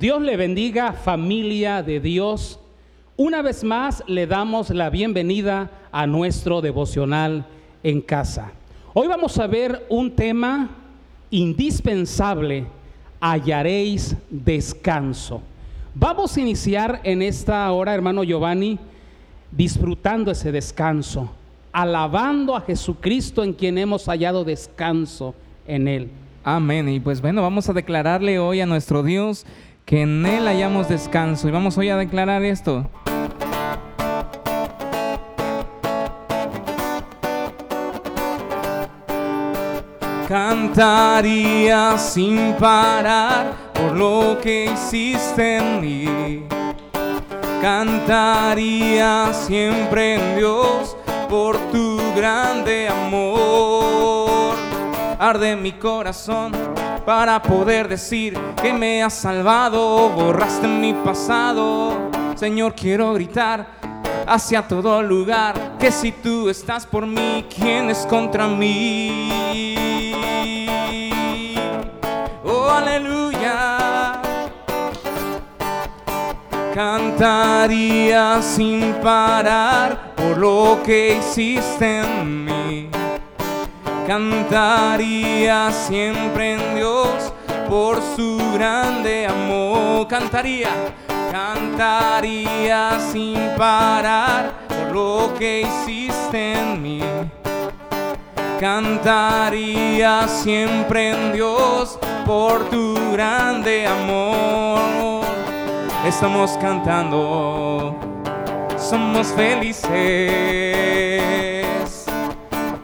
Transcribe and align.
Dios 0.00 0.22
le 0.22 0.36
bendiga 0.36 0.92
familia 0.92 1.82
de 1.82 1.98
Dios. 1.98 2.60
Una 3.16 3.42
vez 3.42 3.64
más 3.64 4.04
le 4.06 4.28
damos 4.28 4.70
la 4.70 4.90
bienvenida 4.90 5.72
a 5.90 6.06
nuestro 6.06 6.60
devocional 6.60 7.44
en 7.82 8.00
casa. 8.00 8.52
Hoy 8.94 9.08
vamos 9.08 9.36
a 9.38 9.48
ver 9.48 9.84
un 9.88 10.12
tema 10.12 10.70
indispensable, 11.30 12.66
hallaréis 13.18 14.14
descanso. 14.30 15.42
Vamos 15.96 16.36
a 16.36 16.42
iniciar 16.42 17.00
en 17.02 17.20
esta 17.20 17.68
hora, 17.72 17.92
hermano 17.92 18.22
Giovanni, 18.22 18.78
disfrutando 19.50 20.30
ese 20.30 20.52
descanso, 20.52 21.28
alabando 21.72 22.54
a 22.54 22.60
Jesucristo 22.60 23.42
en 23.42 23.52
quien 23.52 23.76
hemos 23.78 24.04
hallado 24.06 24.44
descanso 24.44 25.34
en 25.66 25.88
Él. 25.88 26.08
Amén. 26.44 26.88
Y 26.88 27.00
pues 27.00 27.20
bueno, 27.20 27.42
vamos 27.42 27.68
a 27.68 27.72
declararle 27.72 28.38
hoy 28.38 28.60
a 28.60 28.66
nuestro 28.66 29.02
Dios 29.02 29.44
que 29.88 30.02
en 30.02 30.26
Él 30.26 30.46
hallamos 30.46 30.86
descanso. 30.86 31.48
Y 31.48 31.50
vamos 31.50 31.78
hoy 31.78 31.88
a 31.88 31.96
declarar 31.96 32.44
esto. 32.44 32.84
Cantaría 40.28 41.96
sin 41.96 42.52
parar 42.56 43.54
por 43.72 43.96
lo 43.96 44.38
que 44.42 44.66
hiciste 44.66 45.56
en 45.56 45.80
mí. 45.80 46.42
Cantaría 47.62 49.32
siempre 49.32 50.16
en 50.16 50.36
Dios 50.36 50.98
por 51.30 51.56
tu 51.72 51.98
grande 52.14 52.88
amor. 52.88 53.57
Arde 55.20 55.56
mi 55.56 55.72
corazón 55.72 56.52
para 57.04 57.42
poder 57.42 57.88
decir 57.88 58.38
que 58.62 58.72
me 58.72 59.02
has 59.02 59.14
salvado, 59.14 60.10
borraste 60.10 60.68
mi 60.68 60.92
pasado. 60.92 62.08
Señor, 62.36 62.72
quiero 62.76 63.12
gritar 63.14 63.66
hacia 64.28 64.62
todo 64.68 65.02
lugar 65.02 65.76
que 65.76 65.90
si 65.90 66.12
tú 66.12 66.48
estás 66.48 66.86
por 66.86 67.04
mí, 67.04 67.44
¿quién 67.52 67.90
es 67.90 68.06
contra 68.06 68.46
mí? 68.46 69.74
Oh, 72.44 72.70
aleluya. 72.70 74.22
Cantaría 76.72 78.40
sin 78.40 78.92
parar 79.02 80.14
por 80.14 80.38
lo 80.38 80.78
que 80.84 81.16
hiciste 81.18 82.02
en 82.02 82.44
mí 82.44 82.57
cantaría 84.08 85.70
siempre 85.70 86.54
en 86.54 86.76
Dios 86.76 87.30
por 87.68 88.00
su 88.16 88.38
grande 88.54 89.26
amor. 89.26 90.08
Cantaría, 90.08 90.70
cantaría 91.30 92.98
sin 93.12 93.34
parar 93.58 94.54
por 94.66 94.92
lo 94.94 95.34
que 95.38 95.60
hiciste 95.60 96.54
en 96.54 96.82
mí. 96.82 97.02
Cantaría 98.58 100.26
siempre 100.26 101.10
en 101.10 101.34
Dios 101.34 101.98
por 102.24 102.64
tu 102.70 102.94
grande 103.12 103.86
amor. 103.86 105.26
Estamos 106.06 106.56
cantando, 106.62 107.94
somos 108.78 109.26
felices 109.34 110.78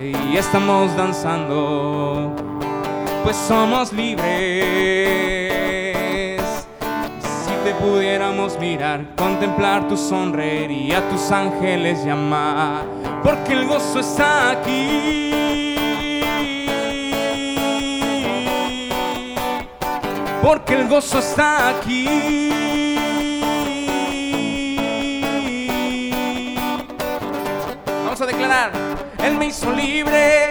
y 0.05 0.37
estamos 0.37 0.95
danzando, 0.97 2.35
pues 3.23 3.37
somos 3.37 3.93
libres. 3.93 4.27
Si 7.21 7.53
te 7.65 7.75
pudiéramos 7.75 8.59
mirar, 8.59 9.15
contemplar 9.17 9.89
tu 9.89 9.97
sonreír 9.97 10.71
y 10.71 10.93
a 10.93 11.09
tus 11.09 11.31
ángeles 11.31 12.05
llamar, 12.05 12.85
porque 13.23 13.55
el 13.55 13.67
gozo 13.67 14.01
está 14.01 14.51
aquí. 14.51 15.31
Porque 20.43 20.75
el 20.75 20.89
gozo 20.89 21.21
está 21.21 21.71
aquí. 21.71 22.07
Vamos 28.05 28.21
a 28.21 28.27
declarar. 28.27 28.94
Él 29.25 29.39
me 29.39 29.47
hizo 29.47 29.73
libre, 29.73 30.51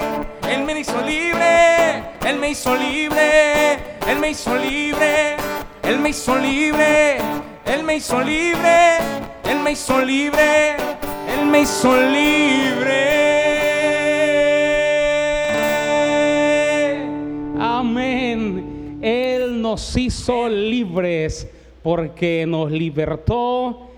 Él 0.50 0.64
me 0.66 0.80
hizo 0.80 1.00
libre, 1.02 2.04
Él 2.26 2.40
me 2.40 2.50
hizo 2.50 2.76
libre, 2.76 3.78
Él 4.08 4.20
me 4.20 4.32
hizo 4.32 4.56
libre, 4.56 5.36
Él 5.84 6.00
me 6.00 6.10
hizo 6.10 6.36
libre, 6.36 7.18
Él 7.66 7.84
me 7.84 7.98
hizo 7.98 8.20
libre, 8.20 8.98
Él 9.44 9.60
me 9.60 9.72
hizo 9.74 10.02
libre, 10.02 10.72
Él 11.30 11.46
me 11.46 11.62
hizo 11.62 11.96
libre. 11.96 13.04
Amén. 17.60 18.98
Él 19.04 19.62
nos 19.62 19.96
hizo 19.96 20.50
libres 20.50 21.48
porque 21.84 22.46
nos 22.48 22.72
libertó 22.72 23.92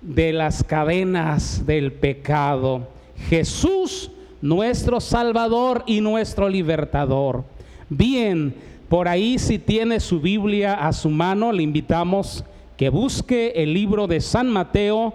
de 0.00 0.32
las 0.32 0.64
cadenas 0.64 1.66
del 1.66 1.92
pecado. 1.92 2.88
Jesús 3.28 4.10
nuestro 4.44 5.00
Salvador 5.00 5.84
y 5.86 6.02
nuestro 6.02 6.50
Libertador. 6.50 7.44
Bien, 7.88 8.54
por 8.90 9.08
ahí 9.08 9.38
si 9.38 9.58
tiene 9.58 10.00
su 10.00 10.20
Biblia 10.20 10.74
a 10.86 10.92
su 10.92 11.08
mano, 11.08 11.50
le 11.50 11.62
invitamos 11.62 12.44
que 12.76 12.90
busque 12.90 13.54
el 13.56 13.72
libro 13.72 14.06
de 14.06 14.20
San 14.20 14.50
Mateo, 14.50 15.14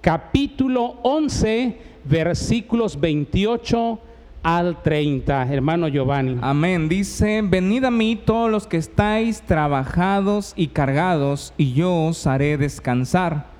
capítulo 0.00 0.94
11, 1.02 1.76
versículos 2.04 3.00
28 3.00 3.98
al 4.44 4.80
30. 4.80 5.52
Hermano 5.52 5.88
Giovanni. 5.88 6.38
Amén. 6.40 6.88
Dice, 6.88 7.42
venid 7.42 7.82
a 7.82 7.90
mí 7.90 8.14
todos 8.14 8.48
los 8.48 8.68
que 8.68 8.76
estáis 8.76 9.42
trabajados 9.42 10.52
y 10.54 10.68
cargados, 10.68 11.52
y 11.56 11.72
yo 11.72 12.06
os 12.06 12.28
haré 12.28 12.56
descansar. 12.56 13.57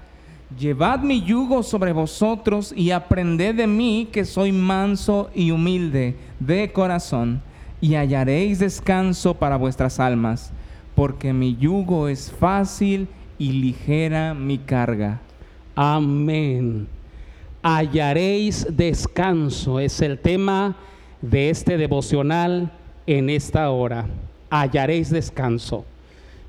Llevad 0.57 1.01
mi 1.01 1.23
yugo 1.23 1.63
sobre 1.63 1.93
vosotros 1.93 2.73
y 2.75 2.91
aprended 2.91 3.55
de 3.55 3.67
mí 3.67 4.09
que 4.11 4.25
soy 4.25 4.51
manso 4.51 5.29
y 5.35 5.51
humilde 5.51 6.17
de 6.41 6.73
corazón, 6.73 7.43
y 7.83 7.95
hallaréis 7.95 8.59
descanso 8.59 9.35
para 9.35 9.57
vuestras 9.57 10.01
almas, 10.01 10.51
porque 10.95 11.35
mi 11.35 11.57
yugo 11.57 12.09
es 12.09 12.33
fácil 12.33 13.09
y 13.39 13.53
ligera 13.53 14.33
mi 14.33 14.57
carga. 14.57 15.21
Amén. 15.75 16.89
Hallaréis 17.63 18.67
descanso 18.71 19.81
es 19.81 20.01
el 20.01 20.19
tema 20.19 20.77
de 21.21 21.51
este 21.51 21.77
devocional 21.77 22.73
en 23.07 23.29
esta 23.29 23.71
hora. 23.71 24.07
Hallaréis 24.49 25.11
descanso. 25.11 25.85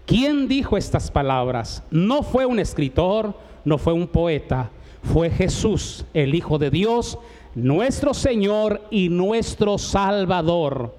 ¿Quién 0.06 0.48
dijo 0.48 0.78
estas 0.78 1.12
palabras? 1.12 1.84
No 1.92 2.24
fue 2.24 2.46
un 2.46 2.60
escritor, 2.60 3.36
no 3.66 3.78
fue 3.78 3.94
un 3.94 4.08
poeta, 4.08 4.70
fue 5.04 5.30
Jesús, 5.30 6.06
el 6.14 6.36
Hijo 6.36 6.58
de 6.58 6.70
Dios, 6.70 7.18
nuestro 7.56 8.14
Señor 8.14 8.82
y 8.92 9.10
nuestro 9.10 9.78
Salvador. 9.78 10.96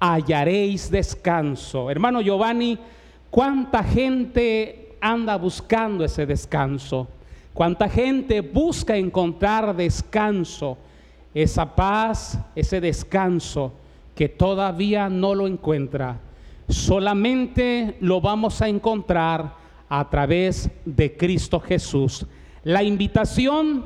Hallaréis 0.00 0.90
descanso. 0.90 1.90
Hermano 1.90 2.20
Giovanni, 2.20 2.78
¿cuánta 3.30 3.82
gente 3.82 4.96
anda 5.00 5.36
buscando 5.36 6.04
ese 6.04 6.26
descanso? 6.26 7.08
¿Cuánta 7.52 7.88
gente 7.88 8.40
busca 8.40 8.96
encontrar 8.96 9.76
descanso? 9.76 10.76
Esa 11.32 11.74
paz, 11.74 12.38
ese 12.54 12.80
descanso 12.80 13.72
que 14.14 14.28
todavía 14.28 15.08
no 15.08 15.34
lo 15.34 15.46
encuentra. 15.46 16.18
Solamente 16.68 17.96
lo 18.00 18.20
vamos 18.20 18.60
a 18.62 18.68
encontrar 18.68 19.63
a 19.88 20.08
través 20.08 20.70
de 20.84 21.16
Cristo 21.16 21.60
Jesús. 21.60 22.26
La 22.62 22.82
invitación 22.82 23.84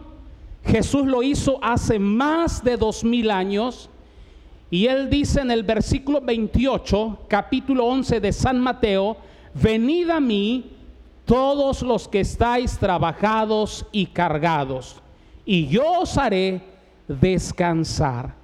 Jesús 0.64 1.06
lo 1.06 1.22
hizo 1.22 1.58
hace 1.62 1.98
más 1.98 2.62
de 2.62 2.76
dos 2.76 3.04
mil 3.04 3.30
años 3.30 3.88
y 4.70 4.86
él 4.86 5.08
dice 5.08 5.40
en 5.40 5.50
el 5.50 5.62
versículo 5.62 6.20
28, 6.20 7.20
capítulo 7.26 7.86
11 7.86 8.20
de 8.20 8.32
San 8.32 8.60
Mateo, 8.60 9.16
venid 9.54 10.10
a 10.10 10.20
mí 10.20 10.72
todos 11.24 11.82
los 11.82 12.06
que 12.06 12.20
estáis 12.20 12.76
trabajados 12.78 13.86
y 13.92 14.06
cargados, 14.06 15.00
y 15.46 15.66
yo 15.68 16.00
os 16.00 16.18
haré 16.18 16.60
descansar. 17.06 18.34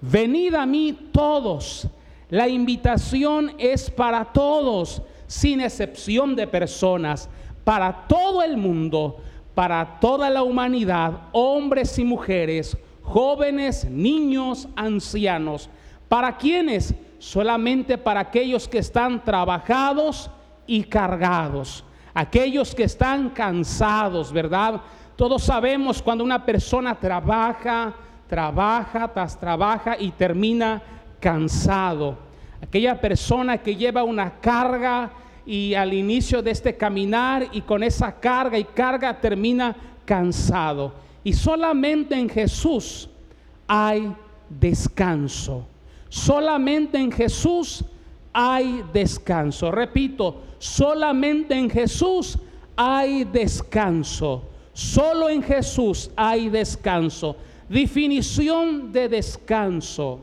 Venid 0.00 0.54
a 0.54 0.66
mí 0.66 0.96
todos. 1.12 1.88
La 2.30 2.48
invitación 2.48 3.52
es 3.58 3.90
para 3.90 4.24
todos 4.24 5.02
sin 5.32 5.62
excepción 5.62 6.36
de 6.36 6.46
personas, 6.46 7.30
para 7.64 8.06
todo 8.06 8.42
el 8.42 8.58
mundo, 8.58 9.16
para 9.54 9.98
toda 9.98 10.28
la 10.28 10.42
humanidad, 10.42 11.28
hombres 11.32 11.98
y 11.98 12.04
mujeres, 12.04 12.76
jóvenes, 13.00 13.86
niños, 13.86 14.68
ancianos. 14.76 15.70
¿Para 16.06 16.36
quienes? 16.36 16.94
Solamente 17.18 17.96
para 17.96 18.20
aquellos 18.20 18.68
que 18.68 18.76
están 18.78 19.24
trabajados 19.24 20.30
y 20.66 20.84
cargados. 20.84 21.82
aquellos 22.12 22.74
que 22.74 22.84
están 22.84 23.30
cansados, 23.30 24.30
¿verdad? 24.34 24.82
Todos 25.16 25.44
sabemos 25.44 26.02
cuando 26.02 26.22
una 26.22 26.44
persona 26.44 26.94
trabaja, 26.94 27.94
trabaja, 28.28 29.08
tras 29.08 29.40
trabaja 29.40 29.96
y 29.98 30.10
termina 30.10 30.82
cansado. 31.18 32.18
Aquella 32.62 33.00
persona 33.00 33.58
que 33.58 33.74
lleva 33.74 34.04
una 34.04 34.40
carga 34.40 35.10
y 35.44 35.74
al 35.74 35.92
inicio 35.92 36.42
de 36.42 36.52
este 36.52 36.76
caminar 36.76 37.48
y 37.52 37.62
con 37.62 37.82
esa 37.82 38.12
carga 38.20 38.56
y 38.56 38.64
carga 38.64 39.20
termina 39.20 39.74
cansado. 40.04 40.94
Y 41.24 41.32
solamente 41.32 42.14
en 42.14 42.28
Jesús 42.28 43.08
hay 43.66 44.14
descanso. 44.48 45.66
Solamente 46.08 46.98
en 46.98 47.10
Jesús 47.10 47.84
hay 48.32 48.84
descanso. 48.92 49.70
Repito, 49.70 50.42
solamente 50.58 51.54
en 51.54 51.68
Jesús 51.68 52.38
hay 52.76 53.24
descanso. 53.24 54.44
Solo 54.72 55.28
en 55.28 55.42
Jesús 55.42 56.10
hay 56.16 56.48
descanso. 56.48 57.36
Definición 57.68 58.92
de 58.92 59.08
descanso. 59.08 60.20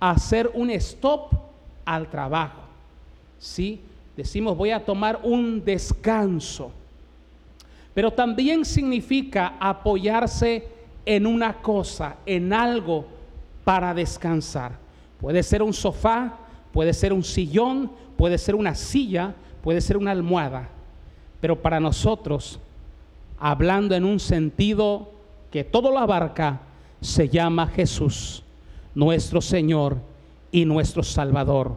Hacer 0.00 0.50
un 0.54 0.70
stop 0.70 1.47
al 1.88 2.06
trabajo. 2.10 2.60
¿Sí? 3.38 3.80
Decimos 4.14 4.56
voy 4.56 4.70
a 4.72 4.84
tomar 4.84 5.20
un 5.22 5.64
descanso. 5.64 6.70
Pero 7.94 8.12
también 8.12 8.64
significa 8.64 9.54
apoyarse 9.58 10.68
en 11.06 11.26
una 11.26 11.54
cosa, 11.54 12.16
en 12.26 12.52
algo 12.52 13.06
para 13.64 13.94
descansar. 13.94 14.72
Puede 15.18 15.42
ser 15.42 15.62
un 15.62 15.72
sofá, 15.72 16.36
puede 16.72 16.92
ser 16.92 17.12
un 17.12 17.24
sillón, 17.24 17.90
puede 18.18 18.36
ser 18.36 18.54
una 18.54 18.74
silla, 18.74 19.34
puede 19.62 19.80
ser 19.80 19.96
una 19.96 20.10
almohada. 20.10 20.68
Pero 21.40 21.62
para 21.62 21.80
nosotros, 21.80 22.60
hablando 23.38 23.94
en 23.94 24.04
un 24.04 24.20
sentido 24.20 25.10
que 25.50 25.64
todo 25.64 25.90
lo 25.90 25.98
abarca, 25.98 26.60
se 27.00 27.28
llama 27.28 27.66
Jesús, 27.68 28.42
nuestro 28.94 29.40
Señor 29.40 29.96
y 30.50 30.64
nuestro 30.64 31.02
Salvador. 31.02 31.76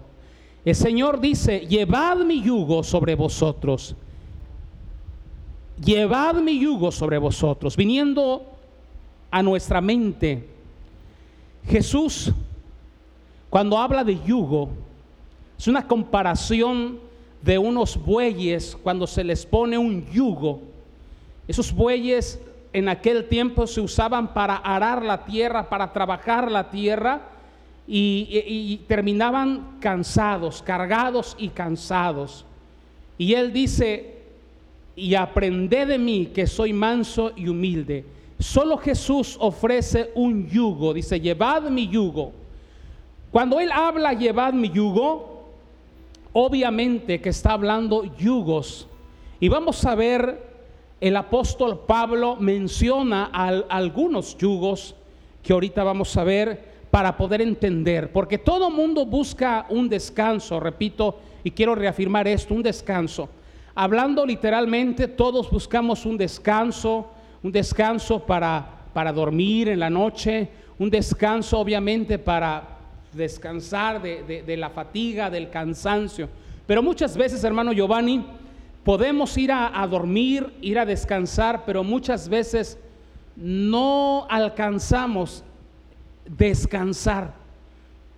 El 0.63 0.75
Señor 0.75 1.19
dice, 1.19 1.61
llevad 1.61 2.17
mi 2.17 2.41
yugo 2.41 2.83
sobre 2.83 3.15
vosotros. 3.15 3.95
Llevad 5.83 6.35
mi 6.35 6.59
yugo 6.59 6.91
sobre 6.91 7.17
vosotros, 7.17 7.75
viniendo 7.75 8.45
a 9.31 9.41
nuestra 9.41 9.81
mente. 9.81 10.47
Jesús, 11.67 12.31
cuando 13.49 13.77
habla 13.77 14.03
de 14.03 14.19
yugo, 14.23 14.69
es 15.57 15.67
una 15.67 15.87
comparación 15.87 16.99
de 17.41 17.57
unos 17.57 17.97
bueyes 17.97 18.77
cuando 18.83 19.07
se 19.07 19.23
les 19.23 19.45
pone 19.45 19.77
un 19.77 20.05
yugo. 20.11 20.61
Esos 21.47 21.73
bueyes 21.73 22.39
en 22.71 22.87
aquel 22.87 23.27
tiempo 23.27 23.65
se 23.65 23.81
usaban 23.81 24.33
para 24.33 24.57
arar 24.57 25.03
la 25.03 25.25
tierra, 25.25 25.67
para 25.69 25.91
trabajar 25.91 26.51
la 26.51 26.69
tierra 26.69 27.30
y, 27.93 28.79
terminaban 28.87 29.77
cansados, 29.79 30.61
cargados 30.61 31.35
y 31.37 31.49
cansados. 31.49 32.45
Y 33.17 33.33
él 33.33 33.51
dice, 33.51 34.15
y 34.95 35.15
aprended 35.15 35.87
de 35.87 35.97
mí 35.97 36.27
que 36.27 36.47
soy 36.47 36.73
manso 36.73 37.31
y 37.35 37.47
humilde 37.47 38.05
Solo 38.41 38.77
Jesús 38.77 39.37
ofrece 39.39 40.11
un 40.15 40.47
yugo, 40.49 40.95
dice, 40.95 41.19
llevad 41.19 41.69
mi 41.69 41.87
yugo. 41.87 42.31
Cuando 43.31 43.59
Él 43.59 43.71
habla, 43.71 44.13
llevad 44.13 44.53
mi 44.53 44.67
yugo, 44.71 45.43
obviamente 46.33 47.21
que 47.21 47.29
está 47.29 47.53
hablando 47.53 48.03
yugos. 48.17 48.87
Y 49.39 49.47
vamos 49.47 49.85
a 49.85 49.93
ver, 49.93 50.41
el 50.99 51.15
apóstol 51.17 51.81
Pablo 51.85 52.35
menciona 52.35 53.25
algunos 53.25 54.35
yugos 54.39 54.95
que 55.43 55.53
ahorita 55.53 55.83
vamos 55.83 56.17
a 56.17 56.23
ver 56.23 56.70
para 56.91 57.15
poder 57.15 57.41
entender, 57.41 58.11
porque 58.11 58.37
todo 58.37 58.69
mundo 58.69 59.05
busca 59.05 59.65
un 59.69 59.87
descanso, 59.87 60.59
repito, 60.59 61.19
y 61.41 61.51
quiero 61.51 61.73
reafirmar 61.73 62.27
esto, 62.27 62.53
un 62.53 62.61
descanso. 62.61 63.29
Hablando 63.73 64.25
literalmente, 64.25 65.07
todos 65.07 65.49
buscamos 65.49 66.05
un 66.05 66.17
descanso, 66.17 67.07
un 67.41 67.51
descanso 67.53 68.19
para, 68.25 68.81
para 68.93 69.13
dormir 69.13 69.69
en 69.69 69.79
la 69.79 69.89
noche, 69.89 70.49
un 70.77 70.89
descanso 70.89 71.59
obviamente 71.59 72.19
para 72.19 72.77
descansar 73.13 74.01
de, 74.01 74.57
la 74.57 74.69
fatiga, 74.69 75.29
del 75.29 75.49
cansancio. 75.49 76.27
Pero 76.67 76.83
muchas 76.83 77.15
veces, 77.15 77.41
hermano 77.45 77.71
Giovanni, 77.71 78.25
podemos 78.83 79.37
ir 79.37 79.53
a, 79.53 79.81
a, 79.81 79.87
dormir, 79.87 80.53
ir 80.59 80.77
a 80.77 80.85
descansar, 80.85 81.63
pero 81.65 81.85
muchas 81.85 82.27
veces 82.27 82.77
no 83.37 84.27
alcanzamos 84.29 85.45
descansar, 86.25 87.33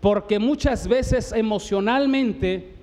porque 0.02 0.40
muchas 0.40 0.88
veces 0.88 1.32
emocionalmente 1.32 2.74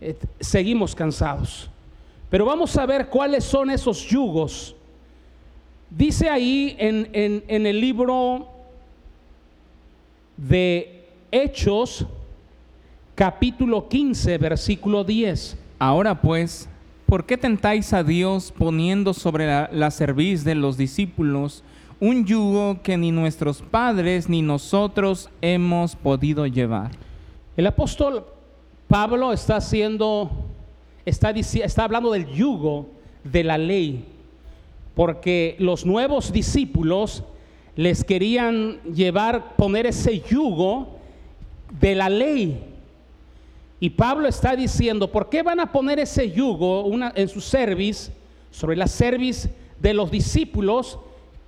eh, 0.00 0.16
seguimos 0.40 0.94
cansados. 0.94 1.70
Pero 2.30 2.46
vamos 2.46 2.76
a 2.76 2.86
ver 2.86 3.08
cuáles 3.08 3.44
son 3.44 3.70
esos 3.70 4.06
yugos 4.06 4.74
Dice 5.96 6.30
ahí 6.30 6.74
en, 6.78 7.10
en, 7.12 7.66
el 7.66 7.78
libro 7.78 8.48
de 10.38 11.04
Hechos, 11.30 12.06
capítulo 13.14 13.90
15, 13.90 14.38
versículo 14.38 15.04
10. 15.04 15.58
Ahora 15.78 16.18
pues, 16.18 16.66
¿por 17.04 17.26
qué 17.26 17.36
tentáis 17.36 17.92
a 17.92 18.02
Dios 18.02 18.54
poniendo 18.56 19.12
sobre 19.12 19.46
la, 19.46 19.68
la 19.70 19.90
cerviz 19.90 20.44
de 20.44 20.54
los 20.54 20.78
discípulos 20.78 21.62
un 22.00 22.24
yugo 22.24 22.82
que 22.82 22.96
ni 22.96 23.10
nuestros 23.10 23.62
padres 23.62 24.28
ni 24.28 24.42
nosotros 24.42 25.30
hemos 25.40 25.96
podido 25.96 26.46
llevar? 26.46 26.90
El 27.56 27.66
apóstol 27.66 28.24
Pablo 28.88 29.32
está 29.32 29.56
haciendo, 29.56 30.30
está, 31.04 31.30
está 31.30 31.84
hablando 31.84 32.10
del 32.10 32.26
yugo 32.26 32.88
de 33.24 33.44
la 33.44 33.58
ley 33.58 34.12
porque 34.94 35.56
los 35.58 35.86
nuevos 35.86 36.32
discípulos 36.32 37.22
les 37.76 38.04
querían 38.04 38.80
llevar, 38.82 39.56
poner 39.56 39.86
ese 39.86 40.20
yugo 40.20 40.98
de 41.80 41.94
la 41.94 42.08
ley. 42.10 42.64
Y 43.80 43.90
Pablo 43.90 44.28
está 44.28 44.54
diciendo, 44.54 45.10
¿por 45.10 45.28
qué 45.28 45.42
van 45.42 45.60
a 45.60 45.72
poner 45.72 45.98
ese 45.98 46.30
yugo 46.30 46.86
en 47.14 47.28
su 47.28 47.40
cerviz, 47.40 48.12
sobre 48.50 48.76
la 48.76 48.86
cerviz 48.86 49.48
de 49.80 49.94
los 49.94 50.10
discípulos, 50.10 50.98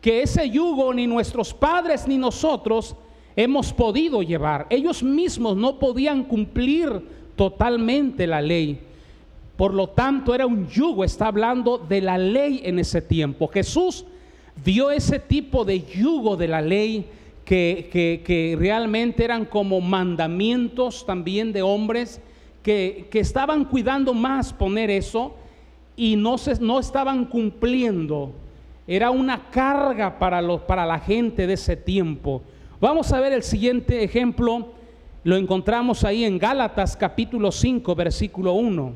que 0.04 0.20
ese 0.20 0.50
yugo 0.50 0.92
ni 0.92 1.06
nuestros 1.06 1.54
padres 1.54 2.06
ni 2.06 2.18
nosotros 2.18 2.94
hemos 3.34 3.72
podido 3.72 4.22
llevar? 4.22 4.66
Ellos 4.68 5.02
mismos 5.02 5.56
no 5.56 5.78
podían 5.78 6.24
cumplir 6.24 6.90
totalmente 7.34 8.26
la 8.26 8.42
ley. 8.42 8.80
Por 9.56 9.72
lo 9.72 9.88
tanto, 9.88 10.34
era 10.34 10.44
un 10.44 10.68
yugo, 10.68 11.04
está 11.04 11.28
hablando 11.28 11.78
de 11.78 12.02
la 12.02 12.18
ley 12.18 12.60
en 12.64 12.78
ese 12.80 13.00
tiempo. 13.00 13.48
Jesús 13.48 14.04
vio 14.62 14.90
ese 14.90 15.18
tipo 15.18 15.64
de 15.64 15.80
yugo 15.80 16.36
de 16.36 16.48
la 16.48 16.60
ley 16.60 17.06
que, 17.46 18.56
realmente 18.60 19.24
eran 19.24 19.46
como 19.46 19.80
mandamientos 19.80 21.06
también 21.06 21.50
de 21.50 21.62
hombres 21.62 22.20
que, 22.62 23.08
estaban 23.10 23.64
cuidando 23.64 24.12
más 24.12 24.52
poner 24.52 24.90
eso 24.90 25.34
y 25.96 26.14
no, 26.16 26.36
se, 26.36 26.60
no 26.60 26.78
estaban 26.78 27.24
cumpliendo. 27.24 28.43
Era 28.86 29.10
una 29.10 29.50
carga 29.50 30.18
para, 30.18 30.42
los, 30.42 30.60
para 30.62 30.84
la 30.84 30.98
gente 30.98 31.46
de 31.46 31.54
ese 31.54 31.76
tiempo. 31.76 32.42
Vamos 32.80 33.12
a 33.12 33.20
ver 33.20 33.32
el 33.32 33.42
siguiente 33.42 34.04
ejemplo. 34.04 34.72
Lo 35.22 35.36
encontramos 35.36 36.04
ahí 36.04 36.24
en 36.24 36.38
Gálatas 36.38 36.96
capítulo 36.96 37.50
5, 37.50 37.94
versículo 37.94 38.52
1. 38.52 38.92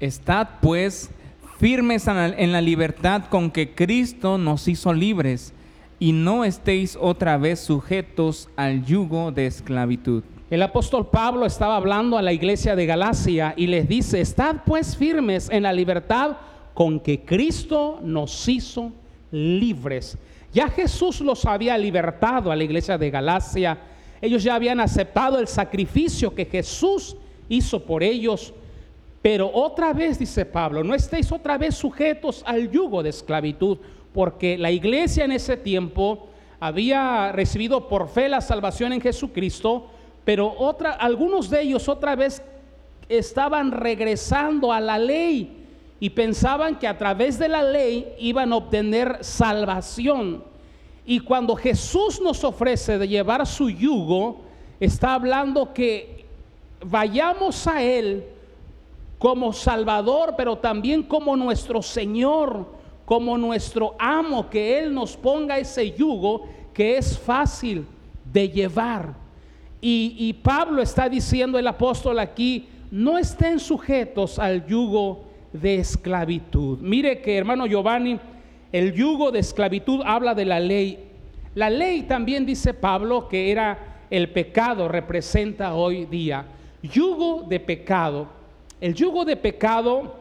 Estad 0.00 0.48
pues 0.60 1.10
firmes 1.58 2.08
en 2.08 2.52
la 2.52 2.60
libertad 2.60 3.26
con 3.30 3.50
que 3.50 3.74
Cristo 3.74 4.38
nos 4.38 4.66
hizo 4.66 4.92
libres 4.92 5.54
y 5.98 6.12
no 6.12 6.44
estéis 6.44 6.98
otra 7.00 7.38
vez 7.38 7.60
sujetos 7.60 8.48
al 8.56 8.84
yugo 8.84 9.30
de 9.30 9.46
esclavitud. 9.46 10.24
El 10.50 10.62
apóstol 10.62 11.08
Pablo 11.08 11.46
estaba 11.46 11.76
hablando 11.76 12.18
a 12.18 12.22
la 12.22 12.32
iglesia 12.32 12.76
de 12.76 12.86
Galacia 12.86 13.54
y 13.56 13.66
les 13.66 13.88
dice, 13.88 14.20
estad 14.20 14.56
pues 14.64 14.96
firmes 14.96 15.48
en 15.50 15.62
la 15.62 15.72
libertad 15.72 16.36
con 16.76 17.00
que 17.00 17.24
Cristo 17.24 18.00
nos 18.02 18.46
hizo 18.46 18.92
libres. 19.32 20.18
Ya 20.52 20.68
Jesús 20.68 21.22
los 21.22 21.44
había 21.46 21.78
libertado 21.78 22.52
a 22.52 22.56
la 22.56 22.64
iglesia 22.64 22.98
de 22.98 23.10
Galacia. 23.10 23.78
Ellos 24.20 24.42
ya 24.44 24.54
habían 24.54 24.80
aceptado 24.80 25.40
el 25.40 25.48
sacrificio 25.48 26.34
que 26.34 26.44
Jesús 26.44 27.16
hizo 27.48 27.82
por 27.82 28.02
ellos 28.02 28.52
pero 29.26 29.50
otra 29.52 29.92
vez, 29.92 30.20
dice 30.20 30.44
Pablo, 30.44 30.84
no 30.84 30.94
estéis 30.94 31.32
otra 31.32 31.58
vez 31.58 31.74
sujetos 31.74 32.44
al 32.46 32.70
yugo 32.70 33.02
de 33.02 33.10
esclavitud, 33.10 33.78
porque 34.14 34.56
la 34.56 34.70
iglesia 34.70 35.24
en 35.24 35.32
ese 35.32 35.56
tiempo 35.56 36.28
había 36.60 37.32
recibido 37.32 37.88
por 37.88 38.08
fe 38.08 38.28
la 38.28 38.40
salvación 38.40 38.92
en 38.92 39.00
Jesucristo, 39.00 39.88
pero 40.24 40.54
otra, 40.56 40.92
algunos 40.92 41.50
de 41.50 41.62
ellos 41.62 41.88
otra 41.88 42.14
vez 42.14 42.40
estaban 43.08 43.72
regresando 43.72 44.72
a 44.72 44.78
la 44.78 44.96
ley 44.96 45.65
y 45.98 46.10
pensaban 46.10 46.78
que 46.78 46.86
a 46.86 46.98
través 46.98 47.38
de 47.38 47.48
la 47.48 47.62
ley 47.62 48.14
iban 48.18 48.52
a 48.52 48.56
obtener 48.56 49.18
salvación. 49.22 50.44
Y 51.04 51.20
cuando 51.20 51.56
Jesús 51.56 52.20
nos 52.20 52.42
ofrece 52.44 52.98
de 52.98 53.08
llevar 53.08 53.46
su 53.46 53.70
yugo, 53.70 54.40
está 54.80 55.14
hablando 55.14 55.72
que 55.72 56.26
vayamos 56.84 57.66
a 57.66 57.82
Él 57.82 58.24
como 59.18 59.52
Salvador, 59.52 60.34
pero 60.36 60.56
también 60.58 61.02
como 61.02 61.36
nuestro 61.36 61.80
Señor, 61.80 62.66
como 63.04 63.38
nuestro 63.38 63.94
amo, 63.98 64.50
que 64.50 64.78
Él 64.78 64.92
nos 64.92 65.16
ponga 65.16 65.58
ese 65.58 65.92
yugo 65.92 66.46
que 66.74 66.98
es 66.98 67.18
fácil 67.18 67.86
de 68.30 68.48
llevar. 68.48 69.14
Y, 69.80 70.32
Pablo 70.42 70.82
está 70.82 71.08
diciendo, 71.08 71.58
el 71.58 71.66
apóstol 71.68 72.18
aquí, 72.18 72.68
no 72.90 73.18
estén 73.18 73.60
sujetos 73.60 74.38
al 74.38 74.66
yugo 74.66 75.24
de 75.52 75.76
esclavitud. 75.76 76.78
Mire 76.80 77.20
que 77.20 77.36
hermano 77.36 77.66
Giovanni, 77.66 78.18
el 78.72 78.92
yugo 78.92 79.30
de 79.30 79.40
esclavitud 79.40 80.02
habla 80.04 80.34
de 80.34 80.44
la 80.44 80.60
ley. 80.60 80.98
La 81.54 81.70
ley 81.70 82.02
también 82.02 82.44
dice 82.44 82.74
Pablo 82.74 83.28
que 83.28 83.50
era 83.50 84.02
el 84.10 84.30
pecado, 84.30 84.88
representa 84.88 85.74
hoy 85.74 86.06
día. 86.06 86.46
Yugo 86.82 87.44
de 87.48 87.60
pecado. 87.60 88.28
El 88.80 88.94
yugo 88.94 89.24
de 89.24 89.36
pecado 89.36 90.16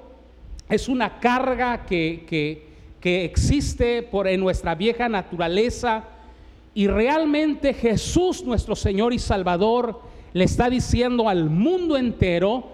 es 0.70 0.88
una 0.88 1.20
carga 1.20 1.86
que, 1.86 2.26
que, 2.28 2.68
que 3.00 3.26
existe 3.26 4.02
por 4.04 4.28
en 4.28 4.40
nuestra 4.40 4.76
vieja 4.76 5.10
naturaleza 5.10 6.06
y 6.74 6.88
realmente 6.88 7.74
Jesús, 7.74 8.44
nuestro 8.44 8.76
Señor 8.76 9.14
y 9.14 9.20
Salvador, 9.20 10.02
le 10.34 10.44
está 10.44 10.70
diciendo 10.70 11.30
al 11.30 11.50
mundo 11.50 11.96
entero 11.96 12.68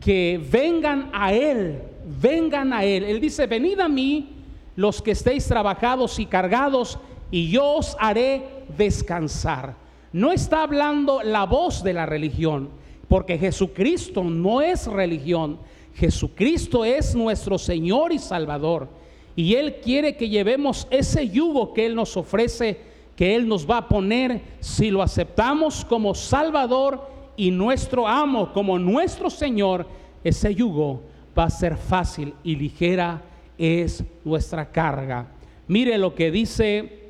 que 0.00 0.44
vengan 0.50 1.08
a 1.12 1.32
Él, 1.32 1.80
vengan 2.20 2.72
a 2.72 2.84
Él. 2.84 3.04
Él 3.04 3.20
dice, 3.20 3.46
venid 3.46 3.80
a 3.80 3.88
mí 3.88 4.30
los 4.76 5.00
que 5.00 5.12
estéis 5.12 5.46
trabajados 5.46 6.18
y 6.18 6.26
cargados, 6.26 6.98
y 7.30 7.48
yo 7.48 7.64
os 7.74 7.96
haré 7.98 8.42
descansar. 8.76 9.76
No 10.12 10.32
está 10.32 10.62
hablando 10.62 11.22
la 11.22 11.44
voz 11.44 11.82
de 11.82 11.92
la 11.92 12.06
religión, 12.06 12.70
porque 13.08 13.38
Jesucristo 13.38 14.22
no 14.24 14.60
es 14.60 14.86
religión. 14.86 15.58
Jesucristo 15.94 16.84
es 16.84 17.14
nuestro 17.14 17.58
Señor 17.58 18.12
y 18.12 18.18
Salvador. 18.18 18.88
Y 19.36 19.54
Él 19.54 19.76
quiere 19.82 20.16
que 20.16 20.28
llevemos 20.28 20.86
ese 20.90 21.28
yugo 21.28 21.72
que 21.72 21.86
Él 21.86 21.94
nos 21.94 22.16
ofrece 22.16 22.94
que 23.16 23.34
Él 23.34 23.46
nos 23.46 23.68
va 23.68 23.78
a 23.78 23.88
poner 23.88 24.42
si 24.60 24.90
lo 24.90 25.02
aceptamos 25.02 25.84
como 25.84 26.14
Salvador 26.14 27.08
y 27.36 27.50
nuestro 27.50 28.06
amo, 28.06 28.52
como 28.52 28.78
nuestro 28.78 29.30
Señor, 29.30 29.86
ese 30.22 30.54
yugo 30.54 31.02
va 31.36 31.44
a 31.44 31.50
ser 31.50 31.76
fácil 31.76 32.34
y 32.42 32.56
ligera 32.56 33.22
es 33.58 34.04
nuestra 34.24 34.70
carga. 34.70 35.26
Mire 35.68 35.98
lo 35.98 36.14
que 36.14 36.30
dice 36.30 37.04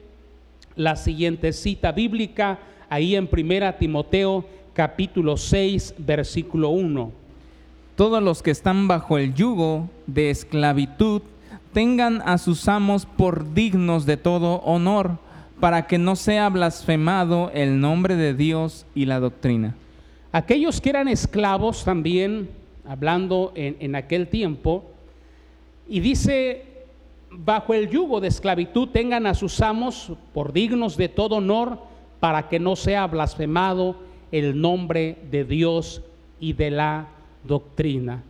la 0.76 0.97
siguiente 0.97 1.52
cita 1.52 1.93
bíblica 1.93 2.59
ahí 2.88 3.16
en 3.16 3.26
Primera 3.26 3.76
Timoteo 3.78 4.45
capítulo 4.73 5.37
6 5.37 5.95
versículo 5.99 6.71
1. 6.71 7.12
Todos 7.97 8.23
los 8.23 8.43
que 8.43 8.50
están 8.50 8.88
bajo 8.88 9.19
el 9.19 9.35
yugo 9.35 9.88
de 10.07 10.31
esclavitud 10.31 11.23
tengan 11.73 12.23
a 12.25 12.38
sus 12.38 12.69
amos 12.69 13.07
por 13.07 13.54
dignos 13.54 14.07
de 14.07 14.16
todo 14.16 14.57
honor 14.61 15.19
para 15.61 15.87
que 15.87 15.99
no 15.99 16.16
sea 16.16 16.49
blasfemado 16.49 17.50
el 17.54 17.81
nombre 17.81 18.16
de 18.16 18.35
Dios 18.35 18.87
y 18.95 19.07
la 19.07 19.21
doctrina. 19.21 19.75
Aquellos 20.33 20.81
que 20.81 20.90
eran 20.90 21.09
esclavos 21.09 21.85
también, 21.85 22.49
hablando 22.87 23.53
en, 23.55 23.95
aquel 23.95 24.29
tiempo, 24.29 24.85
y 25.88 26.00
dice, 26.00 26.64
bajo 27.31 27.75
el 27.75 27.91
yugo 27.91 28.21
de 28.21 28.29
esclavitud 28.29 28.88
tengan 28.88 29.26
a 29.26 29.35
sus 29.35 29.61
amos 29.61 30.12
por 30.33 30.53
dignos 30.53 30.97
de 30.97 31.09
todo 31.09 31.37
honor, 31.37 31.79
para 32.21 32.49
que 32.49 32.59
no 32.59 32.75
sea 32.76 33.07
blasfemado 33.07 33.97
el 34.33 34.61
nombre 34.61 35.19
de 35.31 35.45
Dios 35.45 36.03
y 36.41 36.55
de 36.55 36.71
la 36.71 37.09
doctrina. 37.45 38.23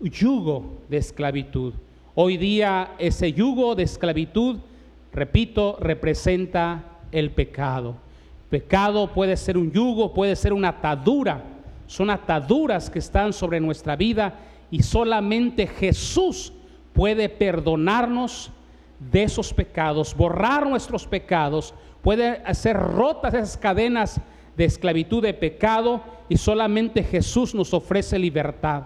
Yugo 0.00 0.78
de 0.88 0.96
esclavitud. 0.96 1.74
Hoy 2.14 2.36
día 2.36 2.94
ese 2.98 3.32
yugo 3.32 3.74
de 3.74 3.82
esclavitud 3.82 4.58
repito, 5.14 5.78
representa 5.80 6.82
el 7.12 7.30
pecado. 7.30 7.96
Pecado 8.50 9.12
puede 9.12 9.36
ser 9.36 9.56
un 9.56 9.70
yugo, 9.70 10.12
puede 10.12 10.36
ser 10.36 10.52
una 10.52 10.68
atadura. 10.68 11.42
Son 11.86 12.10
ataduras 12.10 12.90
que 12.90 12.98
están 12.98 13.32
sobre 13.32 13.60
nuestra 13.60 13.96
vida 13.96 14.38
y 14.70 14.82
solamente 14.82 15.66
Jesús 15.66 16.52
puede 16.92 17.28
perdonarnos 17.28 18.50
de 18.98 19.24
esos 19.24 19.52
pecados, 19.52 20.14
borrar 20.16 20.66
nuestros 20.66 21.06
pecados, 21.06 21.74
puede 22.02 22.42
hacer 22.46 22.76
rotas 22.76 23.34
esas 23.34 23.56
cadenas 23.56 24.20
de 24.56 24.64
esclavitud 24.64 25.22
de 25.22 25.34
pecado 25.34 26.02
y 26.28 26.36
solamente 26.36 27.02
Jesús 27.02 27.54
nos 27.54 27.74
ofrece 27.74 28.18
libertad. 28.18 28.84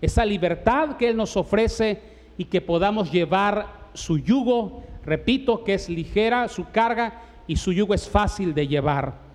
Esa 0.00 0.24
libertad 0.24 0.96
que 0.96 1.10
Él 1.10 1.16
nos 1.16 1.36
ofrece 1.36 2.02
y 2.38 2.46
que 2.46 2.60
podamos 2.60 3.12
llevar 3.12 3.90
su 3.92 4.18
yugo 4.18 4.82
Repito 5.04 5.64
que 5.64 5.74
es 5.74 5.88
ligera 5.88 6.48
su 6.48 6.70
carga 6.70 7.22
y 7.46 7.56
su 7.56 7.72
yugo 7.72 7.94
es 7.94 8.08
fácil 8.08 8.54
de 8.54 8.68
llevar. 8.68 9.29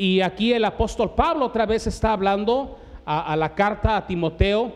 Y 0.00 0.22
aquí 0.22 0.54
el 0.54 0.64
apóstol 0.64 1.10
Pablo 1.14 1.44
otra 1.44 1.66
vez 1.66 1.86
está 1.86 2.14
hablando 2.14 2.78
a, 3.04 3.36
la 3.36 3.54
carta 3.54 3.98
a 3.98 4.06
Timoteo, 4.06 4.72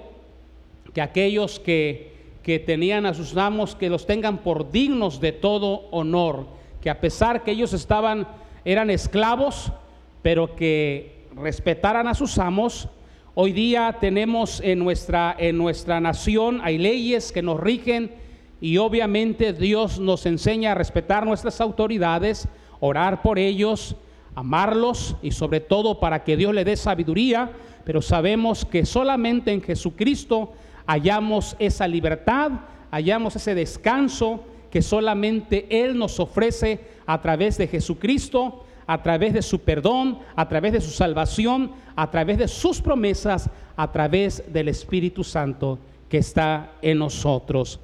que 0.93 1.01
aquellos 1.01 1.59
que, 1.59 2.35
que 2.43 2.59
tenían 2.59 3.07
a 3.07 3.15
sus 3.15 3.35
amos, 3.35 3.75
que 3.75 3.89
los 3.89 4.05
tengan 4.05 4.43
por 4.43 4.71
dignos 4.71 5.23
de 5.23 5.33
todo 5.33 5.89
honor, 5.93 6.45
que 6.83 6.91
a 6.91 7.01
pesar 7.01 7.43
que 7.43 7.53
ellos 7.53 7.73
estaban, 7.73 8.29
eran 8.67 8.91
esclavos, 8.91 9.73
pero 10.21 10.55
que 10.57 11.25
respetaran 11.35 12.07
a 12.07 12.13
sus 12.13 12.37
amos. 12.37 12.91
Hoy 13.35 13.53
día 13.53 13.97
tenemos 13.99 14.61
en 14.61 14.79
nuestra, 14.79 15.35
en 15.39 15.57
nuestra 15.57 16.01
nación, 16.01 16.61
hay 16.63 16.77
leyes 16.77 17.33
que 17.33 17.41
nos 17.41 17.59
rigen 17.59 18.15
y 18.61 18.77
obviamente 18.77 19.55
Dios 19.55 19.99
nos 19.99 20.27
enseña 20.27 20.73
a 20.73 20.75
respetar 20.75 21.25
nuestras 21.25 21.63
autoridades, 21.63 22.47
orar 22.79 23.23
por 23.23 23.39
ellos, 23.39 23.97
amarlos 24.35 25.17
y 25.23 25.31
sobre 25.31 25.61
todo 25.61 26.01
para 26.01 26.25
que 26.25 26.37
Dios 26.37 26.55
le 26.55 26.65
dé 26.65 26.77
sabiduría, 26.77 27.53
pero 27.85 28.03
sabemos 28.03 28.65
que 28.65 28.85
solamente 28.87 29.53
en 29.53 29.63
Jesucristo 29.63 30.53
hallamos 30.87 31.57
esa 31.59 31.87
libertad, 31.87 32.53
hallamos 32.91 33.37
ese 33.37 33.55
descanso 33.55 34.45
que 34.71 34.83
solamente 34.83 35.67
Él 35.71 35.97
nos 35.97 36.19
ofrece 36.19 36.81
a 37.07 37.21
través 37.21 37.59
de 37.59 37.69
Jesucristo, 37.69 38.65
a 38.87 39.03
través 39.03 39.33
de 39.33 39.43
su 39.43 39.61
perdón, 39.61 40.19
a 40.35 40.49
través 40.49 40.73
de 40.73 40.81
su 40.81 40.91
salvación, 40.91 41.73
a 41.97 42.11
través 42.11 42.39
de 42.39 42.49
sus 42.49 42.81
promesas, 42.81 43.49
a 43.77 43.93
través 43.93 44.43
del 44.53 44.69
Espíritu 44.69 45.23
Santo 45.25 45.79
que 46.09 46.19
está 46.19 46.73
en 46.83 46.99
nosotros. 46.99 47.81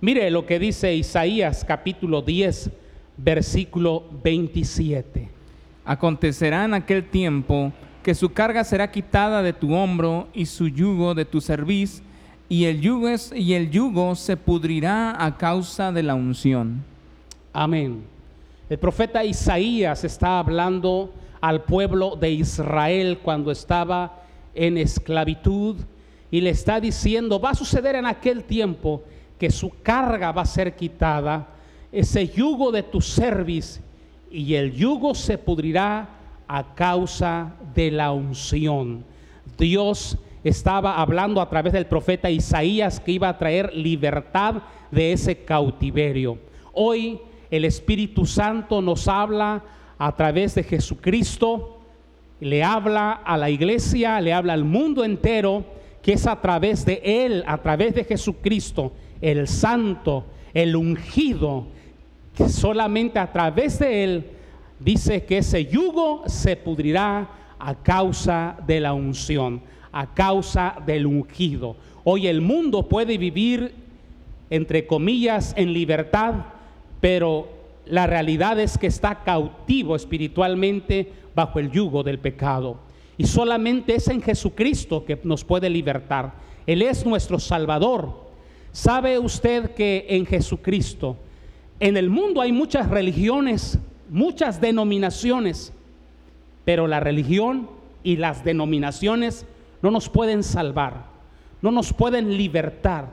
Mire 0.00 0.30
lo 0.30 0.46
que 0.46 0.58
dice 0.58 0.94
Isaías 0.94 1.64
capítulo 1.64 2.22
10, 2.22 2.70
versículo 3.18 4.04
27. 4.22 5.28
Acontecerá 5.84 6.64
en 6.64 6.74
aquel 6.74 7.08
tiempo 7.10 7.72
que 8.02 8.14
su 8.14 8.32
carga 8.32 8.64
será 8.64 8.90
quitada 8.90 9.42
de 9.42 9.52
tu 9.52 9.74
hombro 9.74 10.28
y 10.32 10.46
su 10.46 10.68
yugo 10.68 11.14
de 11.14 11.24
tu 11.24 11.40
cerviz, 11.40 12.02
y 12.48 12.64
el 12.64 12.80
yugo, 12.80 13.08
es, 13.08 13.30
y 13.34 13.52
el 13.52 13.70
yugo 13.70 14.14
se 14.14 14.36
pudrirá 14.36 15.22
a 15.22 15.36
causa 15.36 15.92
de 15.92 16.02
la 16.02 16.14
unción. 16.14 16.82
Amén. 17.52 18.04
El 18.70 18.78
profeta 18.78 19.24
Isaías 19.24 20.04
está 20.04 20.38
hablando 20.38 21.12
al 21.40 21.64
pueblo 21.64 22.16
de 22.16 22.30
Israel 22.30 23.18
cuando 23.22 23.50
estaba 23.50 24.22
en 24.54 24.78
esclavitud 24.78 25.76
y 26.30 26.40
le 26.40 26.50
está 26.50 26.80
diciendo, 26.80 27.40
va 27.40 27.50
a 27.50 27.54
suceder 27.54 27.96
en 27.96 28.06
aquel 28.06 28.44
tiempo 28.44 29.02
que 29.38 29.50
su 29.50 29.70
carga 29.82 30.32
va 30.32 30.42
a 30.42 30.46
ser 30.46 30.74
quitada, 30.74 31.46
ese 31.92 32.28
yugo 32.28 32.70
de 32.72 32.82
tu 32.82 33.00
cerviz, 33.00 33.80
y 34.30 34.54
el 34.54 34.72
yugo 34.72 35.14
se 35.14 35.38
pudrirá 35.38 36.08
a 36.46 36.74
causa 36.74 37.54
de 37.74 37.90
la 37.90 38.12
unción. 38.12 39.04
Dios 39.56 40.18
estaba 40.44 41.00
hablando 41.00 41.40
a 41.40 41.48
través 41.48 41.72
del 41.72 41.86
profeta 41.86 42.30
Isaías 42.30 43.00
que 43.00 43.12
iba 43.12 43.28
a 43.28 43.38
traer 43.38 43.74
libertad 43.74 44.62
de 44.90 45.12
ese 45.12 45.44
cautiverio. 45.44 46.38
Hoy 46.72 47.20
el 47.50 47.64
Espíritu 47.64 48.24
Santo 48.26 48.80
nos 48.80 49.08
habla 49.08 49.64
a 49.98 50.14
través 50.14 50.54
de 50.54 50.62
Jesucristo, 50.62 51.78
le 52.40 52.62
habla 52.62 53.12
a 53.12 53.36
la 53.36 53.50
iglesia, 53.50 54.20
le 54.20 54.32
habla 54.32 54.52
al 54.52 54.64
mundo 54.64 55.04
entero, 55.04 55.64
que 56.02 56.12
es 56.12 56.26
a 56.26 56.40
través 56.40 56.84
de 56.84 57.00
Él, 57.04 57.42
a 57.46 57.58
través 57.58 57.94
de 57.94 58.04
Jesucristo, 58.04 58.92
el 59.20 59.48
santo, 59.48 60.24
el 60.54 60.76
ungido, 60.76 61.66
solamente 62.48 63.18
a 63.18 63.32
través 63.32 63.78
de 63.78 64.04
él 64.04 64.30
dice 64.78 65.24
que 65.24 65.38
ese 65.38 65.66
yugo 65.66 66.22
se 66.26 66.56
pudrirá 66.56 67.28
a 67.58 67.74
causa 67.74 68.56
de 68.66 68.80
la 68.80 68.92
unción. 68.92 69.62
a 69.90 70.14
causa 70.14 70.76
del 70.86 71.06
ungido. 71.06 71.76
Hoy 72.04 72.26
el 72.26 72.40
mundo 72.40 72.88
puede 72.88 73.18
vivir, 73.18 73.74
entre 74.50 74.86
comillas, 74.86 75.54
en 75.56 75.72
libertad, 75.72 76.34
pero 77.00 77.48
la 77.86 78.06
realidad 78.06 78.60
es 78.60 78.76
que 78.76 78.86
está 78.86 79.22
cautivo 79.24 79.96
espiritualmente 79.96 81.10
bajo 81.34 81.58
el 81.58 81.70
yugo 81.70 82.02
del 82.02 82.18
pecado. 82.18 82.78
Y 83.16 83.26
solamente 83.26 83.96
es 83.96 84.08
en 84.08 84.22
Jesucristo 84.22 85.04
que 85.04 85.18
nos 85.24 85.42
puede 85.44 85.70
libertar. 85.70 86.34
Él 86.66 86.82
es 86.82 87.04
nuestro 87.04 87.38
Salvador. 87.38 88.28
¿Sabe 88.72 89.18
usted 89.18 89.70
que 89.74 90.06
en 90.10 90.26
Jesucristo, 90.26 91.16
en 91.80 91.96
el 91.96 92.10
mundo 92.10 92.40
hay 92.40 92.52
muchas 92.52 92.88
religiones, 92.88 93.78
muchas 94.08 94.60
denominaciones, 94.60 95.72
pero 96.64 96.86
la 96.86 97.00
religión 97.00 97.70
y 98.02 98.16
las 98.16 98.44
denominaciones 98.44 99.46
no 99.82 99.90
nos 99.90 100.08
pueden 100.08 100.42
salvar, 100.42 101.06
no 101.62 101.70
nos 101.70 101.92
pueden 101.92 102.36
libertar. 102.36 103.10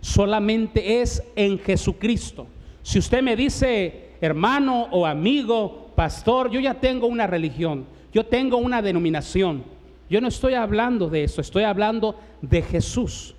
Solamente 0.00 1.00
es 1.02 1.22
en 1.34 1.58
Jesucristo. 1.58 2.46
Si 2.82 2.98
usted 2.98 3.22
me 3.22 3.36
dice, 3.36 4.10
hermano 4.20 4.88
o 4.92 5.04
amigo, 5.04 5.90
pastor, 5.94 6.50
yo 6.50 6.60
ya 6.60 6.74
tengo 6.74 7.06
una 7.06 7.26
religión, 7.26 7.86
yo 8.12 8.24
tengo 8.24 8.56
una 8.56 8.80
denominación, 8.80 9.64
yo 10.08 10.20
no 10.20 10.28
estoy 10.28 10.54
hablando 10.54 11.08
de 11.08 11.24
eso, 11.24 11.40
estoy 11.40 11.64
hablando 11.64 12.16
de 12.40 12.62
Jesús. 12.62 13.34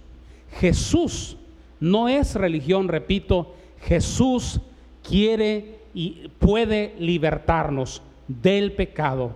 Jesús 0.60 1.38
no 1.80 2.10
es 2.10 2.36
religión, 2.36 2.88
repito, 2.88 3.54
Jesús 3.82 4.60
quiere 5.08 5.80
y 5.94 6.30
puede 6.40 6.94
libertarnos 7.00 8.02
del 8.28 8.74
pecado, 8.74 9.32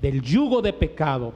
del 0.00 0.22
yugo 0.22 0.62
de 0.62 0.72
pecado. 0.72 1.34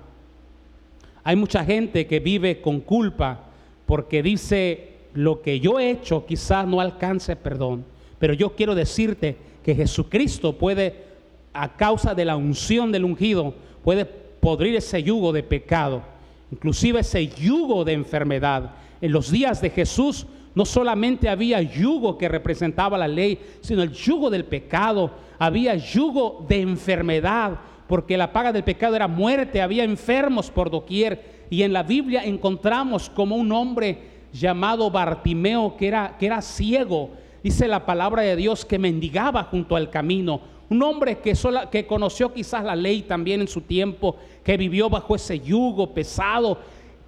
Hay 1.24 1.36
mucha 1.36 1.64
gente 1.64 2.06
que 2.06 2.20
vive 2.20 2.60
con 2.60 2.80
culpa 2.80 3.44
porque 3.86 4.22
dice, 4.22 4.92
lo 5.14 5.42
que 5.42 5.60
yo 5.60 5.78
he 5.78 5.90
hecho 5.90 6.24
quizás 6.26 6.66
no 6.66 6.80
alcance 6.80 7.36
perdón, 7.36 7.84
pero 8.18 8.34
yo 8.34 8.54
quiero 8.54 8.74
decirte 8.74 9.36
que 9.64 9.74
Jesucristo 9.74 10.56
puede, 10.56 11.04
a 11.52 11.76
causa 11.76 12.14
de 12.14 12.24
la 12.24 12.36
unción 12.36 12.92
del 12.92 13.04
ungido, 13.04 13.54
puede 13.84 14.04
podrir 14.04 14.76
ese 14.76 15.02
yugo 15.02 15.32
de 15.32 15.42
pecado, 15.42 16.02
inclusive 16.50 17.00
ese 17.00 17.28
yugo 17.28 17.84
de 17.84 17.92
enfermedad. 17.92 18.72
En 19.00 19.12
los 19.12 19.30
días 19.30 19.60
de 19.60 19.70
Jesús 19.70 20.26
no 20.54 20.64
solamente 20.64 21.28
había 21.28 21.62
yugo 21.62 22.18
que 22.18 22.28
representaba 22.28 22.98
la 22.98 23.08
ley, 23.08 23.38
sino 23.60 23.82
el 23.82 23.92
yugo 23.92 24.28
del 24.30 24.44
pecado, 24.44 25.10
había 25.38 25.74
yugo 25.74 26.44
de 26.48 26.60
enfermedad, 26.60 27.58
porque 27.88 28.16
la 28.16 28.32
paga 28.32 28.52
del 28.52 28.64
pecado 28.64 28.96
era 28.96 29.08
muerte, 29.08 29.60
había 29.60 29.84
enfermos 29.84 30.50
por 30.50 30.70
doquier. 30.70 31.46
Y 31.50 31.62
en 31.62 31.72
la 31.72 31.82
Biblia 31.82 32.24
encontramos 32.24 33.10
como 33.10 33.36
un 33.36 33.52
hombre 33.52 34.12
llamado 34.32 34.90
Bartimeo, 34.90 35.76
que 35.76 35.88
era, 35.88 36.16
que 36.18 36.26
era 36.26 36.40
ciego, 36.40 37.10
dice 37.42 37.68
la 37.68 37.84
palabra 37.84 38.22
de 38.22 38.36
Dios, 38.36 38.64
que 38.64 38.78
mendigaba 38.78 39.44
junto 39.44 39.76
al 39.76 39.90
camino. 39.90 40.40
Un 40.70 40.82
hombre 40.82 41.18
que, 41.18 41.34
que 41.70 41.86
conoció 41.86 42.32
quizás 42.32 42.64
la 42.64 42.76
ley 42.76 43.02
también 43.02 43.42
en 43.42 43.48
su 43.48 43.60
tiempo, 43.60 44.16
que 44.42 44.56
vivió 44.56 44.88
bajo 44.88 45.14
ese 45.14 45.38
yugo 45.40 45.92
pesado. 45.92 46.58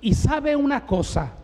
Y 0.03 0.13
sabe 0.13 0.55
una 0.55 0.85
cosa, 0.85 1.35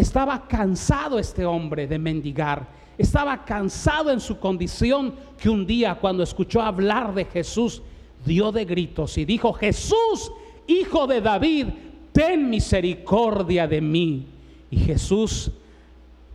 estaba 0.00 0.46
cansado 0.46 1.18
este 1.18 1.44
hombre 1.46 1.86
de 1.86 1.98
mendigar. 1.98 2.66
Estaba 2.98 3.44
cansado 3.44 4.10
en 4.10 4.20
su 4.20 4.38
condición 4.38 5.14
que 5.38 5.48
un 5.48 5.66
día 5.66 5.94
cuando 5.94 6.22
escuchó 6.22 6.60
hablar 6.62 7.14
de 7.14 7.24
Jesús, 7.24 7.82
dio 8.24 8.52
de 8.52 8.64
gritos 8.64 9.16
y 9.18 9.24
dijo, 9.24 9.52
Jesús, 9.52 10.32
hijo 10.66 11.06
de 11.06 11.20
David, 11.20 11.66
ten 12.12 12.48
misericordia 12.48 13.66
de 13.66 13.80
mí. 13.80 14.26
Y 14.70 14.78
Jesús 14.78 15.50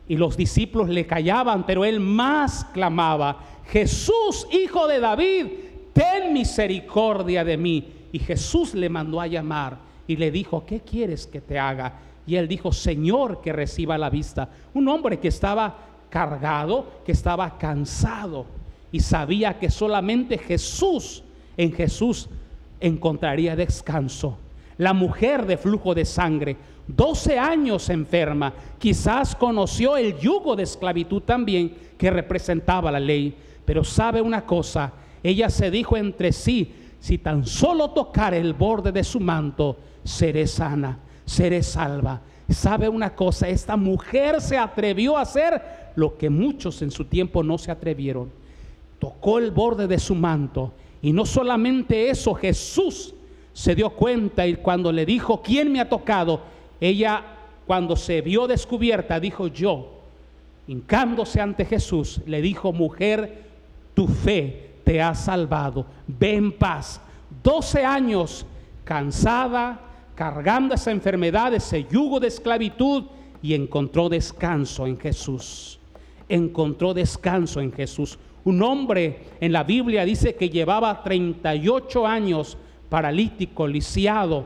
y 0.07 0.17
los 0.17 0.35
discípulos 0.35 0.89
le 0.89 1.05
callaban, 1.05 1.65
pero 1.65 1.85
él 1.85 1.99
más 1.99 2.65
clamaba, 2.73 3.37
Jesús, 3.67 4.47
hijo 4.51 4.87
de 4.87 4.99
David, 4.99 5.45
ten 5.93 6.33
misericordia 6.33 7.43
de 7.43 7.57
mí. 7.57 7.87
Y 8.11 8.19
Jesús 8.19 8.73
le 8.73 8.89
mandó 8.89 9.21
a 9.21 9.27
llamar 9.27 9.77
y 10.07 10.17
le 10.17 10.31
dijo, 10.31 10.65
¿qué 10.65 10.81
quieres 10.81 11.27
que 11.27 11.39
te 11.39 11.57
haga? 11.57 11.93
Y 12.25 12.35
él 12.35 12.47
dijo, 12.47 12.71
Señor, 12.71 13.41
que 13.41 13.51
reciba 13.51 13.97
la 13.97 14.09
vista. 14.09 14.49
Un 14.73 14.87
hombre 14.87 15.19
que 15.19 15.27
estaba 15.27 15.75
cargado, 16.09 17.01
que 17.05 17.11
estaba 17.11 17.57
cansado 17.57 18.45
y 18.91 18.99
sabía 18.99 19.57
que 19.57 19.69
solamente 19.69 20.37
Jesús 20.37 21.23
en 21.57 21.71
Jesús 21.71 22.29
encontraría 22.79 23.55
descanso. 23.55 24.37
La 24.77 24.93
mujer 24.93 25.45
de 25.45 25.57
flujo 25.57 25.93
de 25.93 26.05
sangre, 26.05 26.57
12 26.87 27.39
años 27.39 27.89
enferma, 27.89 28.53
quizás 28.77 29.35
conoció 29.35 29.95
el 29.95 30.17
yugo 30.17 30.55
de 30.55 30.63
esclavitud 30.63 31.21
también 31.21 31.73
que 31.97 32.09
representaba 32.09 32.91
la 32.91 32.99
ley. 32.99 33.35
Pero 33.63 33.83
sabe 33.83 34.21
una 34.21 34.45
cosa, 34.45 34.91
ella 35.23 35.49
se 35.49 35.71
dijo 35.71 35.95
entre 35.95 36.31
sí, 36.31 36.73
si 36.99 37.17
tan 37.17 37.45
solo 37.45 37.91
tocar 37.91 38.33
el 38.33 38.53
borde 38.53 38.91
de 38.91 39.03
su 39.03 39.19
manto, 39.19 39.77
seré 40.03 40.47
sana, 40.47 40.99
seré 41.31 41.63
salva. 41.63 42.19
Sabe 42.49 42.89
una 42.89 43.15
cosa, 43.15 43.47
esta 43.47 43.77
mujer 43.77 44.41
se 44.41 44.57
atrevió 44.57 45.17
a 45.17 45.21
hacer 45.21 45.61
lo 45.95 46.17
que 46.17 46.29
muchos 46.29 46.81
en 46.81 46.91
su 46.91 47.05
tiempo 47.05 47.41
no 47.41 47.57
se 47.57 47.71
atrevieron. 47.71 48.29
Tocó 48.99 49.39
el 49.39 49.51
borde 49.51 49.87
de 49.87 49.97
su 49.97 50.13
manto 50.13 50.73
y 51.01 51.13
no 51.13 51.25
solamente 51.25 52.09
eso, 52.09 52.33
Jesús 52.33 53.15
se 53.53 53.73
dio 53.75 53.91
cuenta 53.91 54.45
y 54.45 54.55
cuando 54.55 54.91
le 54.91 55.05
dijo, 55.05 55.41
¿quién 55.41 55.71
me 55.71 55.79
ha 55.79 55.87
tocado? 55.87 56.41
Ella, 56.81 57.23
cuando 57.65 57.95
se 57.95 58.21
vio 58.21 58.47
descubierta, 58.47 59.19
dijo 59.19 59.47
yo, 59.47 60.01
hincándose 60.67 61.39
ante 61.39 61.63
Jesús, 61.63 62.19
le 62.25 62.41
dijo, 62.41 62.73
mujer, 62.73 63.45
tu 63.93 64.07
fe 64.07 64.71
te 64.83 65.01
ha 65.01 65.15
salvado, 65.15 65.85
ve 66.07 66.35
en 66.35 66.51
paz. 66.51 66.99
12 67.43 67.85
años 67.85 68.45
cansada, 68.83 69.90
cargando 70.21 70.75
esa 70.75 70.91
enfermedad, 70.91 71.51
ese 71.51 71.83
yugo 71.85 72.19
de 72.19 72.27
esclavitud, 72.27 73.05
y 73.41 73.55
encontró 73.55 74.07
descanso 74.07 74.85
en 74.85 74.99
Jesús. 74.99 75.79
Encontró 76.29 76.93
descanso 76.93 77.59
en 77.59 77.73
Jesús. 77.73 78.19
Un 78.43 78.61
hombre 78.61 79.21
en 79.39 79.51
la 79.51 79.63
Biblia 79.63 80.05
dice 80.05 80.35
que 80.35 80.51
llevaba 80.51 81.01
38 81.01 82.05
años 82.05 82.55
paralítico, 82.87 83.65
lisiado. 83.65 84.45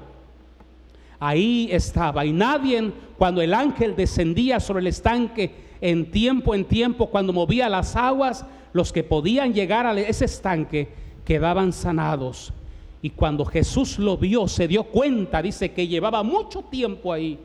Ahí 1.20 1.68
estaba. 1.70 2.26
Y 2.26 2.32
nadie, 2.32 2.94
cuando 3.18 3.42
el 3.42 3.54
ángel 3.54 3.98
descendía 3.98 4.62
sobre 4.62 4.80
el 4.80 4.88
estanque, 4.88 5.56
en 5.82 6.10
tiempo 6.10 6.56
en 6.56 6.64
tiempo, 6.64 7.08
cuando 7.08 7.34
movía 7.34 7.68
las 7.68 7.98
aguas, 7.98 8.46
los 8.72 8.94
que 8.94 9.04
podían 9.04 9.54
llegar 9.54 9.86
a 9.86 10.00
ese 10.00 10.24
estanque 10.24 10.88
quedaban 11.26 11.74
sanados. 11.74 12.54
Y 13.02 13.12
cuando 13.12 13.46
Jesús 13.46 14.00
lo 14.00 14.18
vio, 14.18 14.48
se 14.48 14.68
dio 14.68 14.84
cuenta, 14.84 15.42
dice 15.42 15.72
que 15.72 15.88
llevaba 15.88 16.24
mucho 16.24 16.62
tiempo 16.64 17.14
ahí, 17.14 17.38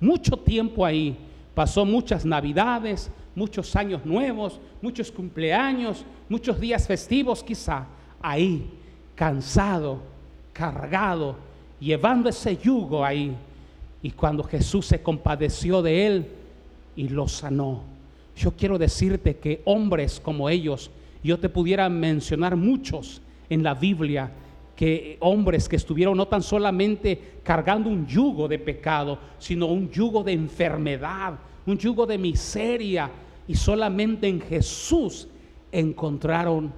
mucho 0.00 0.36
tiempo 0.36 0.84
ahí. 0.84 1.16
Pasó 1.54 1.84
muchas 1.84 2.24
navidades, 2.24 3.10
muchos 3.34 3.74
años 3.76 4.04
nuevos, 4.04 4.60
muchos 4.80 5.10
cumpleaños, 5.10 6.04
muchos 6.28 6.58
días 6.58 6.86
festivos 6.86 7.42
quizá, 7.42 7.86
ahí, 8.20 8.66
cansado, 9.14 10.00
cargado, 10.52 11.36
llevando 11.80 12.28
ese 12.28 12.56
yugo 12.56 13.04
ahí. 13.04 13.34
Y 14.02 14.10
cuando 14.10 14.42
Jesús 14.42 14.86
se 14.86 15.02
compadeció 15.02 15.82
de 15.82 16.06
él 16.06 16.26
y 16.96 17.08
lo 17.08 17.28
sanó. 17.28 17.82
Yo 18.36 18.52
quiero 18.52 18.78
decirte 18.78 19.36
que 19.36 19.62
hombres 19.64 20.20
como 20.20 20.48
ellos, 20.48 20.90
yo 21.22 21.38
te 21.38 21.48
pudiera 21.48 21.88
mencionar 21.88 22.56
muchos 22.56 23.22
en 23.48 23.62
la 23.62 23.74
Biblia, 23.74 24.30
que 24.76 25.16
hombres 25.20 25.68
que 25.68 25.76
estuvieron 25.76 26.16
no 26.16 26.26
tan 26.26 26.42
solamente 26.42 27.38
cargando 27.42 27.88
un 27.90 28.06
yugo 28.06 28.48
de 28.48 28.58
pecado, 28.58 29.18
sino 29.38 29.66
un 29.66 29.90
yugo 29.90 30.24
de 30.24 30.32
enfermedad, 30.32 31.34
un 31.66 31.78
yugo 31.78 32.06
de 32.06 32.18
miseria, 32.18 33.10
y 33.46 33.54
solamente 33.54 34.26
en 34.26 34.40
Jesús 34.40 35.28
encontraron 35.70 36.72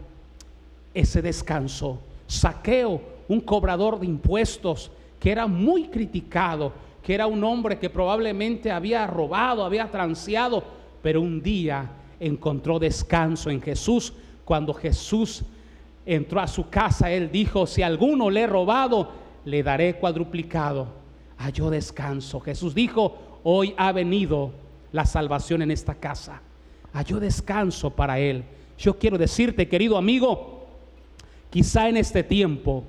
ese 0.92 1.22
descanso. 1.22 2.00
Saqueo, 2.26 3.00
un 3.28 3.40
cobrador 3.40 4.00
de 4.00 4.06
impuestos 4.06 4.90
que 5.20 5.30
era 5.30 5.46
muy 5.46 5.84
criticado, 5.88 6.72
que 7.02 7.14
era 7.14 7.26
un 7.26 7.42
hombre 7.44 7.78
que 7.78 7.88
probablemente 7.88 8.70
había 8.70 9.06
robado, 9.06 9.64
había 9.64 9.90
transeado, 9.90 10.62
pero 11.02 11.20
un 11.20 11.40
día 11.40 11.88
encontró 12.18 12.78
descanso 12.78 13.50
en 13.50 13.60
Jesús. 13.60 14.12
Cuando 14.44 14.74
Jesús 14.74 15.44
entró 16.06 16.40
a 16.40 16.46
su 16.46 16.70
casa, 16.70 17.10
él 17.10 17.30
dijo, 17.30 17.66
si 17.66 17.82
alguno 17.82 18.30
le 18.30 18.42
he 18.42 18.46
robado, 18.46 19.10
le 19.44 19.62
daré 19.62 19.96
cuadruplicado. 19.96 20.86
Halló 21.36 21.68
descanso. 21.68 22.40
Jesús 22.40 22.74
dijo, 22.74 23.40
hoy 23.42 23.74
ha 23.76 23.92
venido 23.92 24.52
la 24.92 25.04
salvación 25.04 25.60
en 25.60 25.70
esta 25.70 25.94
casa 25.94 26.40
halló 26.96 27.20
descanso 27.20 27.90
para 27.90 28.18
él. 28.18 28.42
Yo 28.78 28.98
quiero 28.98 29.18
decirte, 29.18 29.68
querido 29.68 29.98
amigo, 29.98 30.66
quizá 31.50 31.88
en 31.88 31.98
este 31.98 32.22
tiempo 32.22 32.84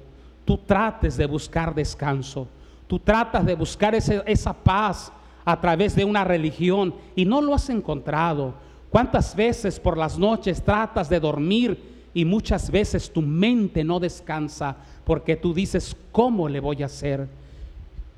tú 0.46 0.58
trates 0.58 1.18
de 1.18 1.26
buscar 1.26 1.76
descanso, 1.76 2.48
Tú 2.88 3.00
tratas 3.00 3.46
de 3.46 3.54
buscar 3.54 3.94
esa 3.96 4.54
paz 4.54 5.12
a 5.44 5.60
través 5.60 5.94
de 5.94 6.06
una 6.06 6.24
religión 6.24 6.96
y 7.18 7.26
no 7.26 7.42
lo 7.42 7.54
has 7.54 7.70
encontrado. 7.70 8.54
¿Cuántas 8.90 9.36
veces 9.36 9.78
por 9.78 9.98
las 9.98 10.18
noches 10.18 10.64
tratas 10.64 11.10
de 11.10 11.20
dormir 11.20 11.97
y 12.18 12.26
muchas 12.26 12.72
veces 12.72 13.12
tu 13.12 13.22
mente 13.22 13.84
no 13.84 14.00
descansa 14.00 14.76
porque 15.06 15.36
tú 15.36 15.54
dices, 15.54 15.96
¿cómo 16.12 16.50
le 16.50 16.60
voy 16.60 16.82
a 16.82 16.88
hacer? 16.88 17.28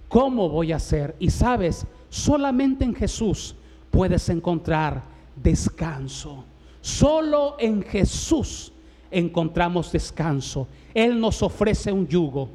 ¿Cómo 0.07 0.47
voy 0.47 0.71
a 0.71 0.77
hacer? 0.77 1.17
Y 1.19 1.29
sabes, 1.29 1.85
solamente 2.09 2.85
en 2.85 2.95
Jesús 2.95 3.55
puedes 3.91 4.29
encontrar 4.29 5.03
descanso. 5.35 6.45
Solo 6.79 7.57
en 7.59 7.81
Jesús 7.83 8.71
encontramos 9.11 9.91
descanso. 9.91 10.65
Él 10.93 11.19
nos 11.19 11.43
ofrece 11.43 11.91
un 11.91 12.07
yugo. 12.07 12.47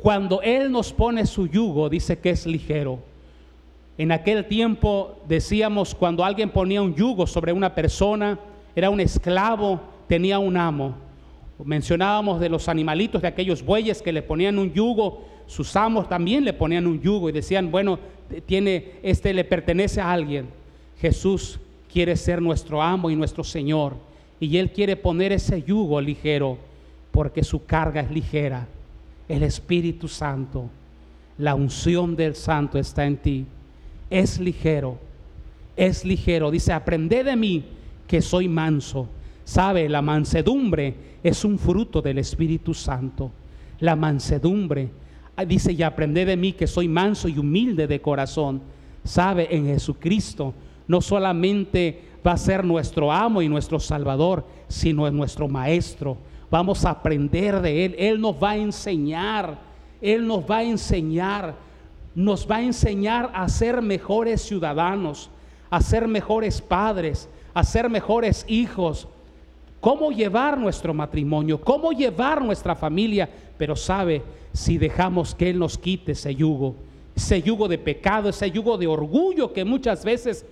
Cuando 0.00 0.40
Él 0.42 0.70
nos 0.70 0.92
pone 0.92 1.26
su 1.26 1.48
yugo, 1.48 1.88
dice 1.88 2.20
que 2.20 2.30
es 2.30 2.46
ligero. 2.46 3.00
En 3.98 4.12
aquel 4.12 4.46
tiempo 4.46 5.18
decíamos, 5.26 5.92
cuando 5.92 6.24
alguien 6.24 6.50
ponía 6.50 6.82
un 6.82 6.94
yugo 6.94 7.26
sobre 7.26 7.52
una 7.52 7.74
persona, 7.74 8.38
era 8.76 8.90
un 8.90 9.00
esclavo, 9.00 9.93
tenía 10.08 10.38
un 10.38 10.56
amo. 10.56 10.94
Mencionábamos 11.64 12.40
de 12.40 12.48
los 12.48 12.68
animalitos, 12.68 13.22
de 13.22 13.28
aquellos 13.28 13.64
bueyes 13.64 14.02
que 14.02 14.12
le 14.12 14.22
ponían 14.22 14.58
un 14.58 14.72
yugo, 14.72 15.24
sus 15.46 15.76
amos 15.76 16.08
también 16.08 16.44
le 16.44 16.52
ponían 16.52 16.86
un 16.86 17.00
yugo 17.00 17.28
y 17.28 17.32
decían, 17.32 17.70
bueno, 17.70 17.98
tiene 18.46 18.92
este 19.02 19.32
le 19.32 19.44
pertenece 19.44 20.00
a 20.00 20.12
alguien. 20.12 20.48
Jesús 21.00 21.60
quiere 21.92 22.16
ser 22.16 22.42
nuestro 22.42 22.82
amo 22.82 23.10
y 23.10 23.16
nuestro 23.16 23.44
Señor 23.44 23.94
y 24.40 24.56
él 24.58 24.72
quiere 24.72 24.96
poner 24.96 25.32
ese 25.32 25.62
yugo 25.62 26.00
ligero 26.00 26.58
porque 27.12 27.44
su 27.44 27.64
carga 27.64 28.00
es 28.00 28.10
ligera. 28.10 28.66
El 29.28 29.42
Espíritu 29.42 30.08
Santo, 30.08 30.68
la 31.38 31.54
unción 31.54 32.16
del 32.16 32.34
Santo 32.34 32.78
está 32.78 33.06
en 33.06 33.16
ti. 33.16 33.46
Es 34.10 34.40
ligero, 34.40 34.98
es 35.76 36.04
ligero. 36.04 36.50
Dice, 36.50 36.72
aprended 36.72 37.24
de 37.26 37.36
mí 37.36 37.64
que 38.06 38.20
soy 38.20 38.48
manso. 38.48 39.08
Sabe, 39.44 39.88
la 39.88 40.02
mansedumbre 40.02 40.94
es 41.22 41.44
un 41.44 41.58
fruto 41.58 42.00
del 42.00 42.18
Espíritu 42.18 42.74
Santo. 42.74 43.30
La 43.80 43.94
mansedumbre. 43.94 44.90
Ah, 45.36 45.44
Dice, 45.44 45.72
y 45.72 45.82
aprended 45.82 46.26
de 46.26 46.36
mí 46.36 46.52
que 46.52 46.66
soy 46.66 46.88
manso 46.88 47.28
y 47.28 47.38
humilde 47.38 47.86
de 47.86 48.00
corazón. 48.00 48.62
Sabe, 49.04 49.54
en 49.54 49.66
Jesucristo 49.66 50.54
no 50.88 51.00
solamente 51.00 52.00
va 52.26 52.32
a 52.32 52.38
ser 52.38 52.64
nuestro 52.64 53.12
amo 53.12 53.42
y 53.42 53.48
nuestro 53.48 53.78
salvador, 53.78 54.46
sino 54.68 55.06
es 55.06 55.12
nuestro 55.12 55.48
maestro. 55.48 56.16
Vamos 56.50 56.84
a 56.84 56.90
aprender 56.90 57.60
de 57.60 57.84
Él. 57.84 57.94
Él 57.98 58.20
nos 58.20 58.36
va 58.42 58.52
a 58.52 58.56
enseñar. 58.56 59.58
Él 60.00 60.26
nos 60.26 60.48
va 60.48 60.58
a 60.58 60.64
enseñar. 60.64 61.54
Nos 62.14 62.48
va 62.50 62.56
a 62.56 62.62
enseñar 62.62 63.30
a 63.34 63.48
ser 63.48 63.82
mejores 63.82 64.40
ciudadanos, 64.42 65.30
a 65.68 65.80
ser 65.80 66.06
mejores 66.06 66.62
padres, 66.62 67.28
a 67.52 67.64
ser 67.64 67.90
mejores 67.90 68.44
hijos. 68.48 69.08
Cómo 69.84 70.10
llevar 70.12 70.56
nuestro 70.56 70.94
matrimonio, 70.94 71.60
cómo 71.60 71.92
llevar 71.92 72.42
nuestra 72.42 72.74
familia. 72.74 73.28
Pero 73.58 73.76
sabe, 73.76 74.22
si 74.50 74.78
dejamos 74.78 75.34
que 75.34 75.50
Él 75.50 75.58
nos 75.58 75.76
quite 75.76 76.12
ese 76.12 76.34
yugo, 76.34 76.74
ese 77.14 77.42
yugo 77.42 77.68
de 77.68 77.76
pecado, 77.76 78.30
ese 78.30 78.50
yugo 78.50 78.78
de 78.78 78.86
orgullo 78.86 79.52
que 79.52 79.62
muchas 79.62 80.02
veces 80.02 80.46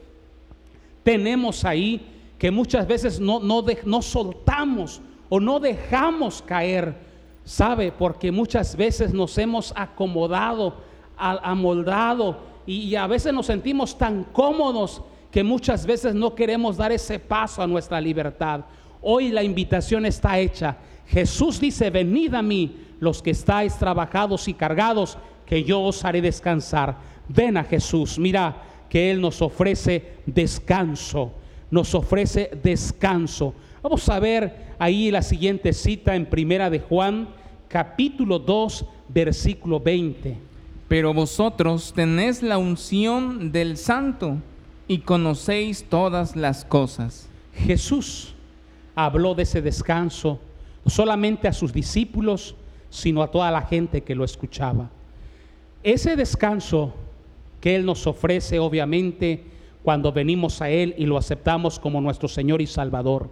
tenemos 1.02 1.64
ahí, 1.64 2.06
que 2.38 2.50
muchas 2.50 2.86
veces 2.86 3.20
no, 3.20 3.40
no, 3.40 3.62
de- 3.62 3.78
no 3.86 4.02
soltamos 4.02 5.00
o 5.30 5.40
no 5.40 5.58
dejamos 5.60 6.42
caer, 6.42 6.94
¿sabe? 7.42 7.90
Porque 7.90 8.30
muchas 8.30 8.76
veces 8.76 9.14
nos 9.14 9.38
hemos 9.38 9.72
acomodado, 9.74 10.74
amoldado 11.16 12.36
y 12.66 12.94
a 12.96 13.06
veces 13.06 13.32
nos 13.32 13.46
sentimos 13.46 13.96
tan 13.96 14.24
cómodos 14.24 15.00
que 15.30 15.42
muchas 15.42 15.86
veces 15.86 16.14
no 16.14 16.34
queremos 16.34 16.76
dar 16.76 16.92
ese 16.92 17.18
paso 17.18 17.62
a 17.62 17.66
nuestra 17.66 17.98
libertad. 17.98 18.60
Hoy 19.02 19.30
la 19.30 19.42
invitación 19.42 20.06
está 20.06 20.38
hecha. 20.38 20.76
Jesús 21.08 21.60
dice, 21.60 21.90
venid 21.90 22.34
a 22.34 22.42
mí 22.42 22.76
los 23.00 23.20
que 23.20 23.32
estáis 23.32 23.76
trabajados 23.76 24.46
y 24.46 24.54
cargados, 24.54 25.18
que 25.44 25.64
yo 25.64 25.82
os 25.82 26.04
haré 26.04 26.22
descansar. 26.22 26.96
Ven 27.28 27.56
a 27.56 27.64
Jesús, 27.64 28.18
mira 28.18 28.62
que 28.88 29.10
Él 29.10 29.20
nos 29.20 29.42
ofrece 29.42 30.18
descanso, 30.24 31.32
nos 31.70 31.94
ofrece 31.94 32.50
descanso. 32.62 33.54
Vamos 33.82 34.08
a 34.08 34.20
ver 34.20 34.74
ahí 34.78 35.10
la 35.10 35.22
siguiente 35.22 35.72
cita 35.72 36.14
en 36.14 36.26
Primera 36.26 36.70
de 36.70 36.78
Juan, 36.78 37.28
capítulo 37.66 38.38
2, 38.38 38.84
versículo 39.08 39.80
20. 39.80 40.38
Pero 40.86 41.12
vosotros 41.12 41.92
tenéis 41.94 42.42
la 42.42 42.58
unción 42.58 43.50
del 43.50 43.76
Santo 43.76 44.36
y 44.86 44.98
conocéis 44.98 45.84
todas 45.88 46.36
las 46.36 46.64
cosas. 46.64 47.28
Jesús 47.54 48.34
habló 48.94 49.34
de 49.34 49.42
ese 49.44 49.62
descanso 49.62 50.38
no 50.84 50.90
solamente 50.90 51.46
a 51.48 51.52
sus 51.52 51.72
discípulos, 51.72 52.54
sino 52.90 53.22
a 53.22 53.30
toda 53.30 53.50
la 53.50 53.62
gente 53.62 54.02
que 54.02 54.14
lo 54.14 54.24
escuchaba. 54.24 54.90
Ese 55.82 56.16
descanso 56.16 56.92
que 57.60 57.76
Él 57.76 57.84
nos 57.86 58.06
ofrece, 58.06 58.58
obviamente, 58.58 59.44
cuando 59.82 60.12
venimos 60.12 60.60
a 60.60 60.70
Él 60.70 60.94
y 60.98 61.06
lo 61.06 61.16
aceptamos 61.16 61.78
como 61.78 62.00
nuestro 62.00 62.28
Señor 62.28 62.60
y 62.60 62.66
Salvador, 62.66 63.30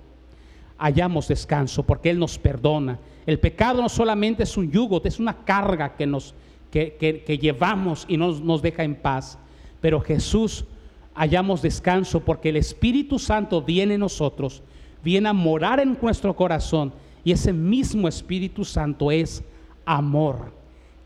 hallamos 0.79 1.29
descanso 1.29 1.83
porque 1.83 2.11
Él 2.11 2.19
nos 2.19 2.39
perdona. 2.39 2.99
El 3.27 3.39
pecado 3.39 3.83
no 3.83 3.89
solamente 3.89 4.45
es 4.45 4.57
un 4.57 4.71
yugo, 4.71 5.01
es 5.05 5.19
una 5.21 5.45
carga 5.45 5.95
que, 5.97 6.07
nos, 6.07 6.35
que, 6.71 6.97
que- 6.99 7.23
que 7.23 7.39
llevamos 7.39 8.05
y 8.09 8.17
nos, 8.17 8.41
nos 8.41 8.63
deja 8.63 8.83
en 8.85 8.95
paz. 8.95 9.39
Pero 9.81 10.01
Jesús 10.01 10.65
hallamos 11.15 11.63
descanso 11.63 12.21
porque 12.21 12.49
el 12.49 12.57
Espíritu 12.57 13.19
Santo 13.19 13.61
viene 13.63 13.95
en 13.95 14.01
nosotros, 14.01 14.63
viene 15.03 15.29
a 15.29 15.33
morar 15.33 15.81
en 15.81 15.97
nuestro 16.01 16.35
corazón 16.35 16.93
y 17.25 17.33
ese 17.33 17.53
mismo 17.53 18.09
Espíritu 18.09 18.65
Santo 18.65 19.11
es 19.11 19.43
amor, 19.85 20.53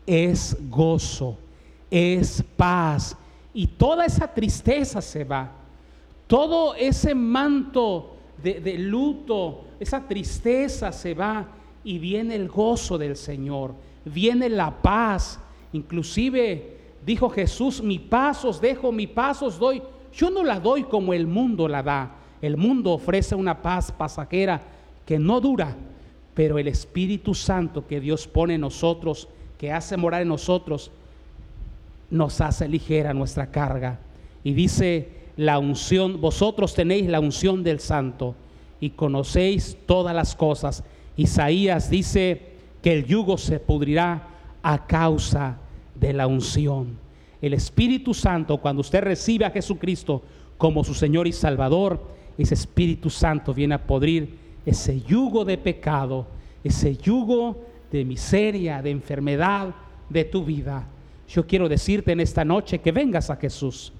es 0.05 0.57
gozo, 0.69 1.37
es 1.89 2.43
paz 2.55 3.17
y 3.53 3.67
toda 3.67 4.05
esa 4.05 4.27
tristeza 4.27 5.01
se 5.01 5.23
va. 5.23 5.51
Todo 6.27 6.75
ese 6.75 7.13
manto 7.13 8.15
de, 8.41 8.77
luto, 8.77 9.65
esa 9.79 10.07
tristeza 10.07 10.91
se 10.91 11.13
va 11.13 11.47
y 11.83 11.99
viene 11.99 12.35
el 12.35 12.47
gozo 12.49 12.97
del 12.97 13.15
Señor, 13.15 13.73
viene 14.03 14.49
la 14.49 14.71
paz. 14.71 15.39
Inclusive 15.71 16.77
dijo 17.05 17.29
Jesús, 17.29 17.81
mi 17.81 17.99
paz 17.99 18.43
os 18.43 18.59
dejo, 18.59 18.91
mi 18.91 19.07
paz 19.07 19.41
os 19.41 19.59
doy. 19.59 19.81
Yo 20.13 20.29
no 20.29 20.43
la 20.43 20.59
doy 20.59 20.83
como 20.83 21.13
el 21.13 21.27
mundo 21.27 21.67
la 21.67 21.83
da. 21.83 22.15
El 22.45 22.57
mundo 22.57 22.91
ofrece 22.91 23.33
una 23.33 23.63
paz 23.63 23.91
pasajera 23.91 24.61
que 25.03 25.17
no 25.17 25.41
dura, 25.41 25.75
pero 26.35 26.59
el 26.59 26.67
Espíritu 26.67 27.33
Santo 27.33 27.87
que 27.87 27.99
Dios 27.99 28.27
pone 28.27 28.53
en 28.53 28.61
nosotros, 28.61 29.27
que 29.57 29.71
hace 29.71 29.97
morar 29.97 30.21
en 30.21 30.27
nosotros, 30.27 30.91
nos 32.11 32.41
hace 32.41 32.67
ligera 32.67 33.15
nuestra 33.15 33.47
carga. 33.47 33.97
Y 34.43 34.53
dice 34.53 35.09
la 35.37 35.57
unción, 35.57 36.21
vosotros 36.21 36.75
tenéis 36.75 37.07
la 37.07 37.19
unción 37.19 37.63
del 37.63 37.79
santo 37.79 38.35
y 38.79 38.91
conocéis 38.91 39.75
todas 39.87 40.15
las 40.15 40.35
cosas. 40.35 40.83
Isaías 41.17 41.89
dice 41.89 42.51
que 42.83 42.93
el 42.93 43.07
yugo 43.07 43.39
se 43.39 43.59
pudrirá 43.59 44.27
a 44.61 44.85
causa 44.85 45.57
de 45.95 46.13
la 46.13 46.27
unción. 46.27 46.95
El 47.41 47.55
Espíritu 47.55 48.13
Santo, 48.13 48.57
cuando 48.57 48.81
usted 48.81 49.01
recibe 49.01 49.45
a 49.45 49.49
Jesucristo 49.49 50.21
como 50.59 50.83
su 50.83 50.93
Señor 50.93 51.25
y 51.25 51.31
Salvador, 51.31 52.13
ese 52.37 52.53
Espíritu 52.53 53.09
Santo 53.09 53.53
viene 53.53 53.75
a 53.75 53.85
podrir 53.85 54.37
ese 54.65 55.01
yugo 55.01 55.45
de 55.45 55.57
pecado, 55.57 56.27
ese 56.63 56.97
yugo 56.97 57.63
de 57.91 58.03
miseria, 58.03 58.81
de 58.81 58.91
enfermedad 58.91 59.73
de 60.09 60.25
tu 60.25 60.43
vida. 60.43 60.87
Yo 61.27 61.45
quiero 61.45 61.69
decirte 61.69 62.11
en 62.11 62.19
esta 62.19 62.43
noche 62.43 62.79
que 62.79 62.91
vengas 62.91 63.29
a 63.29 63.35
Jesús. 63.35 63.93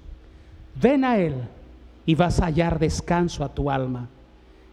Ven 0.80 1.04
a 1.04 1.18
Él 1.18 1.34
y 2.04 2.14
vas 2.14 2.40
a 2.40 2.46
hallar 2.46 2.78
descanso 2.78 3.44
a 3.44 3.52
tu 3.52 3.70
alma. 3.70 4.08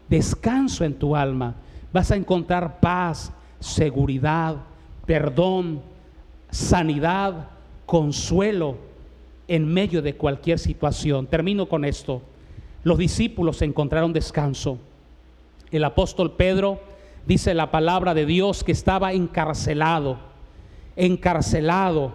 Descanso 0.08 0.84
en 0.84 0.94
tu 0.94 1.16
alma. 1.16 1.54
Vas 1.92 2.10
a 2.10 2.16
encontrar 2.16 2.80
paz, 2.80 3.32
seguridad, 3.60 4.56
perdón, 5.06 5.80
sanidad, 6.50 7.48
consuelo 7.86 8.76
en 9.48 9.66
medio 9.72 10.02
de 10.02 10.14
cualquier 10.16 10.58
situación. 10.58 11.26
Termino 11.26 11.66
con 11.66 11.84
esto. 11.84 12.22
Los 12.84 12.98
discípulos 12.98 13.62
encontraron 13.62 14.12
descanso. 14.12 14.78
El 15.70 15.84
apóstol 15.84 16.32
Pedro 16.32 16.80
dice 17.26 17.54
la 17.54 17.70
palabra 17.70 18.12
de 18.12 18.26
Dios 18.26 18.62
que 18.62 18.72
estaba 18.72 19.14
encarcelado, 19.14 20.18
encarcelado. 20.94 22.12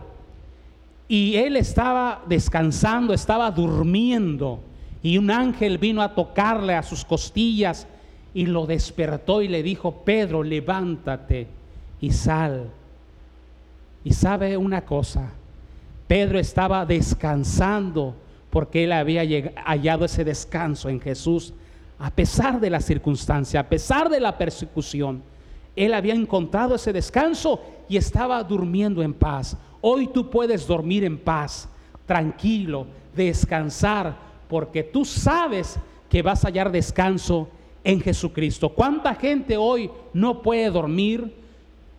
Y 1.08 1.36
él 1.38 1.58
estaba 1.58 2.22
descansando, 2.28 3.14
estaba 3.16 3.50
durmiendo. 3.50 4.60
Y 5.02 5.18
un 5.18 5.32
ángel 5.32 5.80
vino 5.80 6.04
a 6.04 6.14
tocarle 6.14 6.76
a 6.76 6.84
sus 6.84 7.04
costillas 7.04 7.88
y 8.36 8.46
lo 8.46 8.68
despertó 8.68 9.42
y 9.42 9.48
le 9.48 9.64
dijo, 9.64 10.04
Pedro, 10.06 10.44
levántate 10.44 11.48
y 12.00 12.12
sal. 12.12 12.70
Y 14.04 14.14
sabe 14.14 14.56
una 14.56 14.86
cosa, 14.86 15.32
Pedro 16.08 16.38
estaba 16.38 16.86
descansando 16.86 18.14
porque 18.50 18.84
él 18.84 18.92
había 18.92 19.24
hallado 19.66 20.06
ese 20.06 20.24
descanso 20.24 20.90
en 20.90 21.00
Jesús, 21.00 21.54
a 22.00 22.10
pesar 22.12 22.60
de 22.60 22.70
la 22.70 22.82
circunstancia, 22.82 23.60
a 23.60 23.70
pesar 23.70 24.10
de 24.10 24.20
la 24.20 24.38
persecución. 24.38 25.22
Él 25.76 25.94
había 25.94 26.14
encontrado 26.14 26.76
ese 26.76 26.94
descanso 26.94 27.62
y 27.88 27.98
estaba 27.98 28.44
durmiendo 28.44 29.04
en 29.04 29.14
paz. 29.14 29.56
Hoy 29.82 30.08
tú 30.08 30.30
puedes 30.30 30.66
dormir 30.66 31.04
en 31.04 31.18
paz, 31.18 31.70
tranquilo, 32.06 32.88
descansar, 33.16 34.18
porque 34.48 34.84
tú 34.84 35.06
sabes 35.06 35.78
que 36.10 36.22
vas 36.22 36.44
a 36.44 36.48
hallar 36.48 36.72
descanso 36.72 37.50
en 37.84 38.02
Jesucristo. 38.02 38.70
¿Cuánta 38.70 39.14
gente 39.16 39.58
hoy 39.58 39.92
no 40.14 40.42
puede 40.42 40.70
dormir 40.72 41.36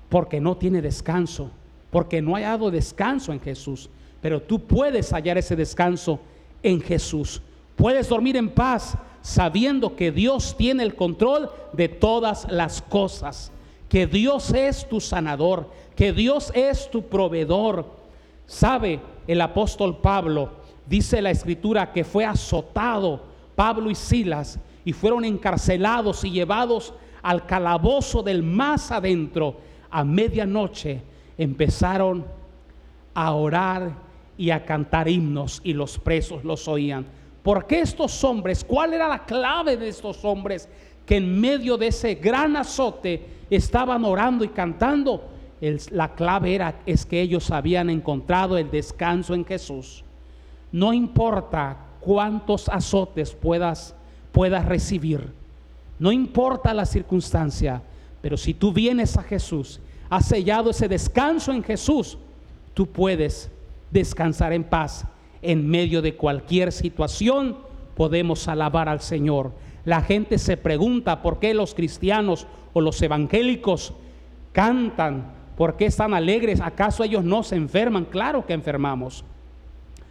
porque 0.08 0.40
no 0.40 0.56
tiene 0.56 0.82
descanso? 0.82 1.50
Porque 1.90 2.20
no 2.20 2.34
ha 2.34 2.38
hallado 2.38 2.70
descanso 2.70 3.32
en 3.32 3.40
Jesús. 3.40 3.88
Pero 4.20 4.42
tú 4.42 4.66
puedes 4.66 5.12
hallar 5.12 5.38
ese 5.38 5.56
descanso 5.56 6.20
en 6.62 6.80
Jesús. 6.80 7.42
Puedes 7.76 8.08
dormir 8.08 8.36
en 8.36 8.50
paz 8.50 8.96
sabiendo 9.22 9.96
que 9.96 10.12
Dios 10.12 10.56
tiene 10.56 10.82
el 10.82 10.94
control 10.94 11.50
de 11.72 11.88
todas 11.88 12.46
las 12.50 12.82
cosas, 12.82 13.52
que 13.88 14.06
Dios 14.06 14.52
es 14.52 14.88
tu 14.88 15.00
sanador, 15.00 15.70
que 15.96 16.12
Dios 16.12 16.52
es 16.54 16.90
tu 16.90 17.02
proveedor. 17.02 17.86
Sabe 18.46 19.00
el 19.26 19.40
apóstol 19.40 19.98
Pablo, 19.98 20.50
dice 20.86 21.20
la 21.20 21.30
escritura 21.30 21.92
que 21.92 22.04
fue 22.04 22.24
azotado 22.24 23.22
Pablo 23.54 23.90
y 23.90 23.94
Silas 23.94 24.58
y 24.84 24.92
fueron 24.92 25.24
encarcelados 25.24 26.24
y 26.24 26.30
llevados 26.30 26.94
al 27.22 27.44
calabozo 27.46 28.22
del 28.22 28.42
más 28.42 28.90
adentro. 28.90 29.56
A 29.90 30.04
medianoche 30.04 31.02
empezaron 31.36 32.24
a 33.14 33.32
orar 33.32 34.09
y 34.40 34.50
a 34.50 34.64
cantar 34.64 35.06
himnos 35.06 35.60
y 35.62 35.74
los 35.74 35.98
presos 35.98 36.44
los 36.44 36.66
oían. 36.66 37.04
¿Por 37.42 37.66
qué 37.66 37.80
estos 37.80 38.24
hombres? 38.24 38.64
¿Cuál 38.64 38.94
era 38.94 39.06
la 39.06 39.26
clave 39.26 39.76
de 39.76 39.90
estos 39.90 40.24
hombres 40.24 40.66
que 41.04 41.18
en 41.18 41.38
medio 41.38 41.76
de 41.76 41.88
ese 41.88 42.14
gran 42.14 42.56
azote 42.56 43.22
estaban 43.50 44.02
orando 44.02 44.42
y 44.42 44.48
cantando? 44.48 45.28
la 45.90 46.14
clave 46.14 46.54
era 46.54 46.80
es 46.86 47.04
que 47.04 47.20
ellos 47.20 47.50
habían 47.50 47.90
encontrado 47.90 48.56
el 48.56 48.70
descanso 48.70 49.34
en 49.34 49.44
Jesús. 49.44 50.02
No 50.72 50.94
importa 50.94 51.76
cuántos 52.00 52.66
azotes 52.70 53.34
puedas 53.34 53.94
puedas 54.32 54.64
recibir. 54.64 55.34
No 55.98 56.12
importa 56.12 56.72
la 56.72 56.86
circunstancia, 56.86 57.82
pero 58.22 58.38
si 58.38 58.54
tú 58.54 58.72
vienes 58.72 59.18
a 59.18 59.22
Jesús, 59.22 59.80
has 60.08 60.24
sellado 60.24 60.70
ese 60.70 60.88
descanso 60.88 61.52
en 61.52 61.62
Jesús, 61.62 62.16
tú 62.72 62.86
puedes 62.86 63.50
descansar 63.90 64.52
en 64.52 64.64
paz 64.64 65.04
en 65.42 65.68
medio 65.68 66.02
de 66.02 66.16
cualquier 66.16 66.72
situación. 66.72 67.58
Podemos 67.96 68.48
alabar 68.48 68.88
al 68.88 69.00
Señor. 69.00 69.52
La 69.84 70.02
gente 70.02 70.38
se 70.38 70.56
pregunta 70.56 71.22
por 71.22 71.38
qué 71.38 71.54
los 71.54 71.74
cristianos 71.74 72.46
o 72.72 72.80
los 72.80 73.00
evangélicos 73.02 73.94
cantan, 74.52 75.32
por 75.56 75.76
qué 75.76 75.86
están 75.86 76.14
alegres, 76.14 76.60
¿acaso 76.60 77.04
ellos 77.04 77.24
no 77.24 77.42
se 77.42 77.56
enferman? 77.56 78.04
Claro 78.04 78.46
que 78.46 78.52
enfermamos, 78.52 79.24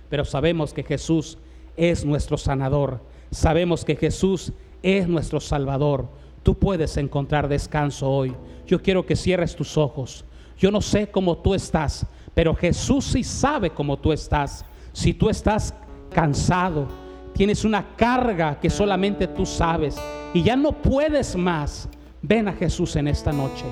pero 0.09 0.25
sabemos 0.25 0.73
que 0.73 0.83
Jesús 0.83 1.37
es 1.75 2.05
nuestro 2.05 2.37
sanador. 2.37 2.99
Sabemos 3.31 3.85
que 3.85 3.95
Jesús 3.95 4.53
es 4.81 5.07
nuestro 5.07 5.39
Salvador. 5.39 6.07
Tú 6.43 6.55
puedes 6.55 6.97
encontrar 6.97 7.47
descanso 7.47 8.09
hoy. 8.09 8.35
Yo 8.65 8.81
quiero 8.81 9.05
que 9.05 9.15
cierres 9.15 9.55
tus 9.55 9.77
ojos. 9.77 10.25
Yo 10.57 10.71
no 10.71 10.81
sé 10.81 11.07
cómo 11.07 11.37
tú 11.37 11.55
estás, 11.55 12.05
pero 12.33 12.55
Jesús 12.55 13.05
sí 13.05 13.23
sabe 13.23 13.69
cómo 13.69 13.97
tú 13.97 14.11
estás. 14.11 14.65
Si 14.93 15.13
tú 15.13 15.29
estás 15.29 15.73
cansado, 16.11 16.87
tienes 17.33 17.63
una 17.63 17.95
carga 17.95 18.59
que 18.59 18.69
solamente 18.69 19.27
tú 19.27 19.45
sabes 19.45 19.95
y 20.33 20.43
ya 20.43 20.55
no 20.55 20.71
puedes 20.71 21.35
más, 21.35 21.89
ven 22.21 22.47
a 22.47 22.53
Jesús 22.53 22.95
en 22.95 23.07
esta 23.07 23.31
noche. 23.31 23.65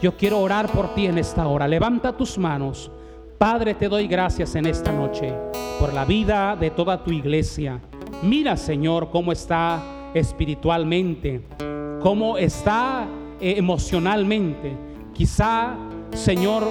Yo 0.00 0.16
quiero 0.16 0.38
orar 0.38 0.70
por 0.70 0.94
ti 0.94 1.06
en 1.06 1.18
esta 1.18 1.46
hora. 1.48 1.66
Levanta 1.66 2.16
tus 2.16 2.38
manos. 2.38 2.90
Padre, 3.36 3.74
te 3.74 3.88
doy 3.88 4.06
gracias 4.06 4.54
en 4.54 4.66
esta 4.66 4.92
noche 4.92 5.34
por 5.78 5.92
la 5.92 6.04
vida 6.04 6.56
de 6.56 6.70
toda 6.70 7.02
tu 7.02 7.10
iglesia. 7.12 7.80
Mira, 8.22 8.56
Señor, 8.56 9.10
cómo 9.10 9.32
está 9.32 10.10
espiritualmente, 10.14 11.42
cómo 12.00 12.38
está 12.38 13.06
eh, 13.40 13.54
emocionalmente. 13.56 14.76
Quizá, 15.14 15.76
Señor, 16.12 16.64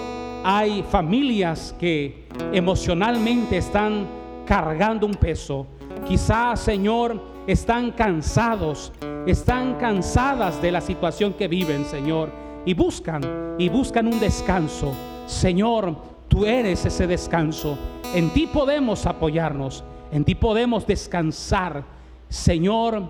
hay 0.49 0.81
familias 0.81 1.75
que 1.77 2.25
emocionalmente 2.53 3.57
están 3.57 4.07
cargando 4.45 5.05
un 5.05 5.13
peso. 5.13 5.67
Quizá, 6.07 6.55
Señor, 6.55 7.21
están 7.45 7.91
cansados, 7.91 8.93
están 9.25 9.75
cansadas 9.75 10.62
de 10.62 10.71
la 10.71 10.79
situación 10.79 11.33
que 11.33 11.49
viven, 11.49 11.83
Señor, 11.83 12.31
y 12.65 12.73
buscan, 12.73 13.55
y 13.57 13.67
buscan 13.67 14.07
un 14.07 14.21
descanso. 14.21 14.93
Señor, 15.25 15.97
tú 16.29 16.45
eres 16.45 16.86
ese 16.86 17.07
descanso. 17.07 17.77
En 18.15 18.29
ti 18.29 18.47
podemos 18.47 19.05
apoyarnos. 19.05 19.83
En 20.13 20.23
ti 20.23 20.33
podemos 20.33 20.88
descansar. 20.88 21.83
Señor, 22.29 23.03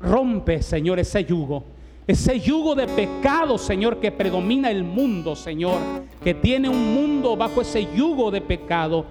rompe, 0.00 0.62
Señor, 0.62 0.98
ese 0.98 1.24
yugo. 1.24 1.77
Ese 2.08 2.40
yugo 2.40 2.74
de 2.74 2.88
pecado, 2.88 3.58
Señor, 3.58 4.00
que 4.00 4.10
predomina 4.10 4.70
el 4.70 4.82
mundo, 4.82 5.36
Señor. 5.36 5.78
Que 6.24 6.34
tiene 6.34 6.68
un 6.68 6.94
mundo 6.94 7.36
bajo 7.36 7.60
ese 7.60 7.86
yugo 7.94 8.30
de 8.30 8.40
pecado. 8.40 9.04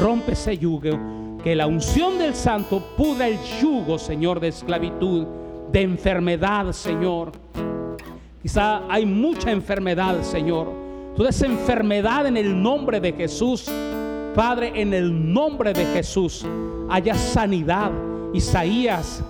Rompe 0.00 0.32
ese 0.32 0.56
yugo. 0.56 1.38
Que 1.42 1.54
la 1.54 1.66
unción 1.66 2.18
del 2.18 2.34
santo 2.34 2.82
pudra 2.96 3.28
el 3.28 3.36
yugo, 3.60 3.98
Señor, 3.98 4.40
de 4.40 4.48
esclavitud, 4.48 5.26
de 5.70 5.82
enfermedad, 5.82 6.72
Señor. 6.72 7.32
Quizá 8.40 8.82
hay 8.88 9.04
mucha 9.04 9.50
enfermedad, 9.50 10.22
Señor. 10.22 10.68
Toda 11.14 11.28
esa 11.28 11.44
enfermedad 11.44 12.26
en 12.26 12.38
el 12.38 12.62
nombre 12.62 13.00
de 13.00 13.12
Jesús 13.12 13.70
Padre, 14.34 14.72
en 14.74 14.92
el 14.92 15.32
nombre 15.32 15.72
de 15.72 15.84
Jesús, 15.86 16.44
haya 16.90 17.14
sanidad. 17.14 17.92
Isaías 18.32 19.22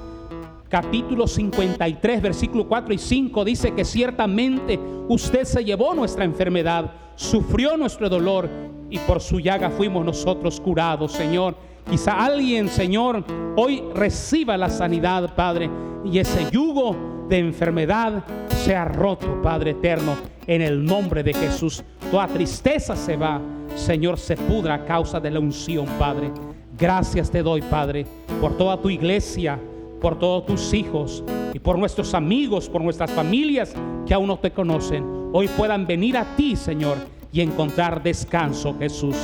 capítulo 0.75 1.29
53, 1.29 2.21
versículo 2.21 2.67
4 2.67 2.95
y 2.95 2.99
5 2.99 3.45
dice 3.45 3.75
que 3.75 3.85
ciertamente 3.85 4.77
usted 5.07 5.45
se 5.45 5.65
llevó 5.65 5.95
nuestra 5.95 6.25
enfermedad, 6.25 6.91
sufrió 7.15 7.77
nuestro 7.77 8.09
dolor 8.09 8.51
y 8.91 8.99
por 8.99 9.21
su 9.21 9.39
llaga 9.39 9.71
fuimos 9.71 10.05
nosotros 10.05 10.61
curados, 10.61 11.13
Señor. 11.13 11.55
Quizá 11.89 12.25
alguien, 12.25 12.69
Señor, 12.69 13.23
hoy 13.55 13.85
reciba 13.95 14.57
la 14.57 14.69
sanidad, 14.69 15.37
Padre, 15.37 15.71
y 16.05 16.19
ese 16.19 16.51
yugo 16.51 16.97
de 17.29 17.39
enfermedad 17.39 18.25
sea 18.49 18.85
roto, 18.85 19.41
Padre 19.43 19.71
eterno, 19.71 20.17
en 20.45 20.61
el 20.61 20.85
nombre 20.85 21.23
de 21.23 21.35
Jesús. 21.35 21.85
Toda 22.11 22.27
tristeza 22.27 22.97
se 22.97 23.17
va 23.17 23.41
Señor, 23.77 24.19
se 24.19 24.37
pudra 24.37 24.75
a 24.75 24.85
causa 24.85 25.21
de 25.21 25.31
la 25.31 25.39
unción, 25.39 25.87
Padre. 26.01 26.33
Gracias 26.77 27.31
te 27.31 27.45
doy, 27.45 27.63
Padre, 27.63 28.07
por 28.41 28.57
toda 28.57 28.81
tu 28.81 28.91
iglesia, 28.91 29.61
por 30.05 30.19
todos 30.19 30.45
tus 30.45 30.75
hijos 30.75 31.25
y 31.55 31.59
por 31.59 31.79
nuestros 31.79 32.13
amigos, 32.13 32.69
por 32.69 32.83
nuestras 32.83 33.11
familias 33.11 33.73
que 34.07 34.13
aún 34.13 34.27
no 34.27 34.39
te 34.39 34.51
conocen. 34.51 35.31
Hoy 35.33 35.49
puedan 35.49 35.87
venir 35.87 36.19
a 36.19 36.37
ti, 36.37 36.57
Señor, 36.57 36.99
y 37.33 37.41
encontrar 37.41 38.03
descanso, 38.03 38.77
Jesús. 38.79 39.17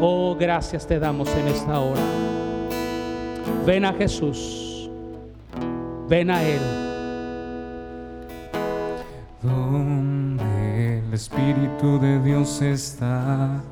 Oh, 0.00 0.34
gracias 0.36 0.84
te 0.84 0.98
damos 0.98 1.32
en 1.36 1.46
esta 1.46 1.78
hora. 1.78 2.00
Ven 3.64 3.84
a 3.84 3.92
Jesús. 3.92 4.90
Ven 6.08 6.32
a 6.32 6.42
Él. 6.42 6.60
Espíritu 11.12 12.00
de 12.00 12.20
Dios 12.20 12.60
está, 12.62 13.62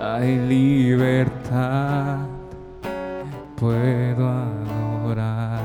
hay 0.00 0.36
libertad, 0.48 2.26
puedo 3.62 4.28
adorar. 4.28 5.62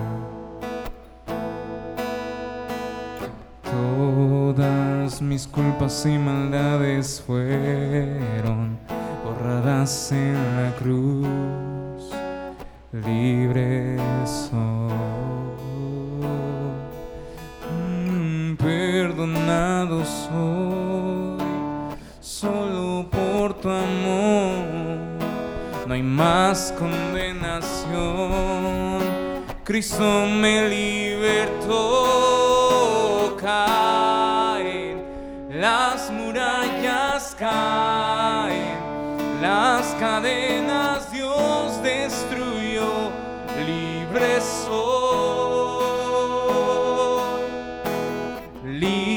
Todas 3.64 5.20
mis 5.20 5.48
culpas 5.48 6.06
y 6.06 6.16
maldades 6.20 7.24
fueron 7.26 8.78
borradas 9.26 10.12
en 10.12 10.36
la 10.36 10.72
cruz, 10.76 12.12
libre 12.92 13.98
soy. 14.26 14.78
perdonado 18.58 20.04
soy, 20.06 21.38
solo 22.20 23.08
por 23.10 23.56
tu 23.56 23.70
amor. 23.70 24.88
No 25.88 25.94
hay 25.94 26.04
más 26.04 26.74
condenación, 26.78 27.77
Cristo 29.64 30.26
me 30.28 30.70
libertó. 30.70 31.76
Caen 33.40 34.88
las 35.60 36.12
murallas 36.12 37.36
caen, 37.40 38.78
las 39.42 39.88
cadenas 39.96 41.12
Dios 41.12 41.82
destruyó, 41.82 43.10
libre 43.66 44.40
soy. 44.40 45.08
Libre, 48.66 49.17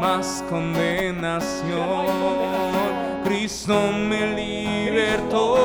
más 0.00 0.44
condenación. 0.48 2.06
Cristo 3.24 3.92
me 3.92 4.34
libertó. 4.34 5.56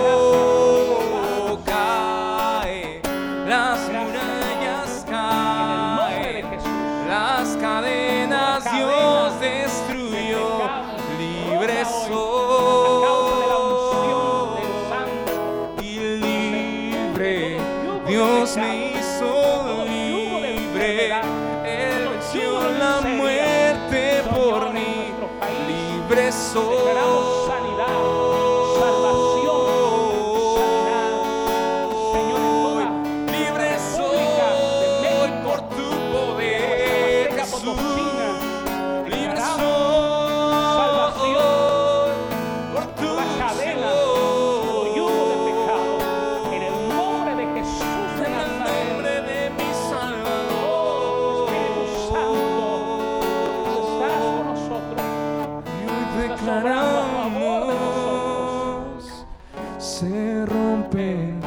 Se 60.23 60.45
rompen 60.45 61.39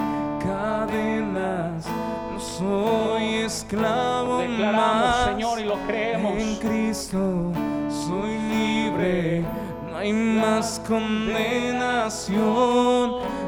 cadenas, 0.43 1.87
no 2.31 2.39
soy 2.39 3.37
esclavo 3.37 4.39
Declaramos, 4.39 4.77
más. 4.77 5.25
Señor, 5.29 5.61
y 5.61 5.65
lo 5.65 5.77
creemos. 5.87 6.33
En 6.37 6.57
Cristo 6.57 7.53
soy 7.89 8.39
libre, 8.39 9.45
no 9.89 9.97
hay 9.97 10.13
más 10.13 10.83
condenación. 10.87 12.37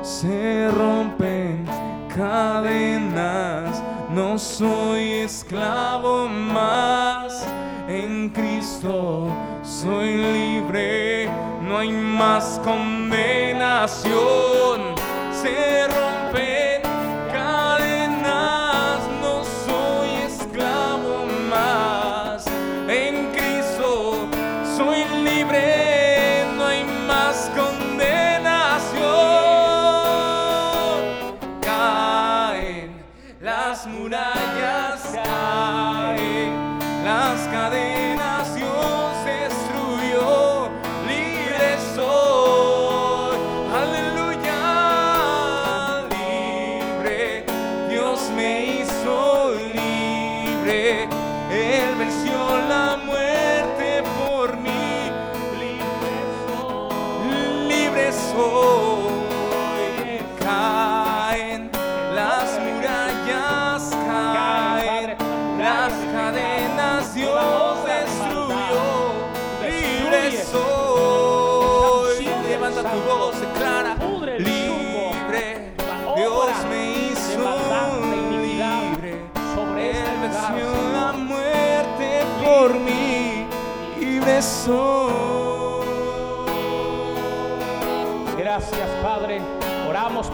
Se 0.03 0.71
rompen 0.71 1.67
cadenas, 2.15 3.83
no 4.15 4.39
soy 4.39 5.11
esclavo 5.29 6.27
más. 6.29 7.47
En 7.87 8.31
Cristo 8.31 9.29
soy 9.63 10.17
libre, 10.17 11.29
no 11.63 11.79
hay 11.79 11.91
más 11.91 12.61
condenación. 12.65 14.58
Se 15.43 16.18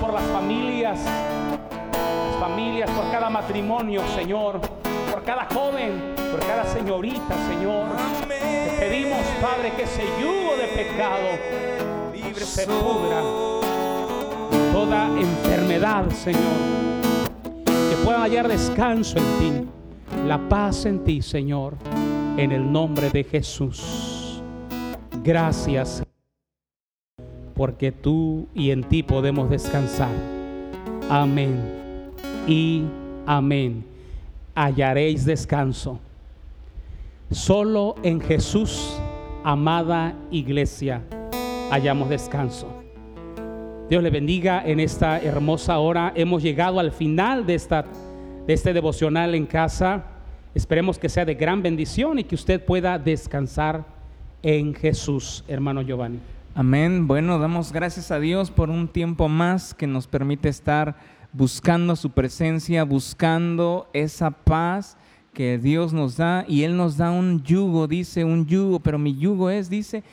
Por 0.00 0.12
las 0.12 0.24
familias, 0.24 0.98
las 1.04 2.40
familias, 2.40 2.90
por 2.90 3.10
cada 3.10 3.30
matrimonio, 3.30 4.02
Señor, 4.14 4.60
por 5.10 5.22
cada 5.22 5.46
joven, 5.46 6.14
por 6.30 6.40
cada 6.40 6.64
señorita, 6.64 7.34
Señor. 7.48 7.86
Te 8.28 8.76
pedimos, 8.78 9.20
Padre, 9.40 9.72
que 9.76 9.84
ese 9.84 10.02
yugo 10.20 10.56
de 10.56 10.66
pecado 10.68 11.28
libre 12.12 12.44
se 12.44 12.66
pudra. 12.66 13.22
toda 14.72 15.06
enfermedad, 15.18 16.10
Señor. 16.10 16.42
Que 17.64 17.96
puedan 18.04 18.22
hallar 18.22 18.48
descanso 18.48 19.18
en 19.18 19.38
ti, 19.38 19.52
la 20.26 20.38
paz 20.48 20.84
en 20.84 21.04
ti, 21.04 21.22
Señor, 21.22 21.74
en 22.36 22.52
el 22.52 22.70
nombre 22.70 23.10
de 23.10 23.24
Jesús. 23.24 24.42
Gracias, 25.22 26.02
porque 27.64 27.92
tú 27.92 28.46
y 28.54 28.72
en 28.72 28.82
ti 28.82 29.02
podemos 29.02 29.48
descansar. 29.48 30.10
Amén 31.08 31.62
y 32.46 32.82
amén. 33.24 33.86
Hallaréis 34.54 35.24
descanso. 35.24 35.98
Solo 37.30 37.94
en 38.02 38.20
Jesús, 38.20 39.00
amada 39.42 40.14
iglesia, 40.30 41.00
hallamos 41.70 42.10
descanso. 42.10 42.68
Dios 43.88 44.02
le 44.02 44.10
bendiga 44.10 44.62
en 44.62 44.78
esta 44.78 45.18
hermosa 45.18 45.78
hora. 45.78 46.12
Hemos 46.14 46.42
llegado 46.42 46.78
al 46.78 46.92
final 46.92 47.46
de 47.46 47.54
esta, 47.54 47.86
de 48.46 48.52
este 48.52 48.74
devocional 48.74 49.34
en 49.34 49.46
casa. 49.46 50.04
Esperemos 50.54 50.98
que 50.98 51.08
sea 51.08 51.24
de 51.24 51.34
gran 51.34 51.62
bendición 51.62 52.18
y 52.18 52.24
que 52.24 52.34
usted 52.34 52.62
pueda 52.62 52.98
descansar 52.98 53.86
en 54.42 54.74
Jesús, 54.74 55.42
hermano 55.48 55.80
Giovanni. 55.80 56.33
Amén. 56.56 57.08
Bueno, 57.08 57.40
damos 57.40 57.72
gracias 57.72 58.12
a 58.12 58.20
Dios 58.20 58.52
por 58.52 58.70
un 58.70 58.86
tiempo 58.86 59.28
más 59.28 59.74
que 59.74 59.88
nos 59.88 60.06
permite 60.06 60.48
estar 60.48 60.94
buscando 61.32 61.96
su 61.96 62.10
presencia, 62.10 62.84
buscando 62.84 63.88
esa 63.92 64.30
paz 64.30 64.96
que 65.32 65.58
Dios 65.58 65.92
nos 65.92 66.16
da 66.16 66.44
y 66.46 66.62
Él 66.62 66.76
nos 66.76 66.96
da 66.96 67.10
un 67.10 67.42
yugo, 67.42 67.88
dice 67.88 68.24
un 68.24 68.46
yugo, 68.46 68.78
pero 68.78 69.00
mi 69.00 69.16
yugo 69.16 69.50
es, 69.50 69.68
dice, 69.68 70.04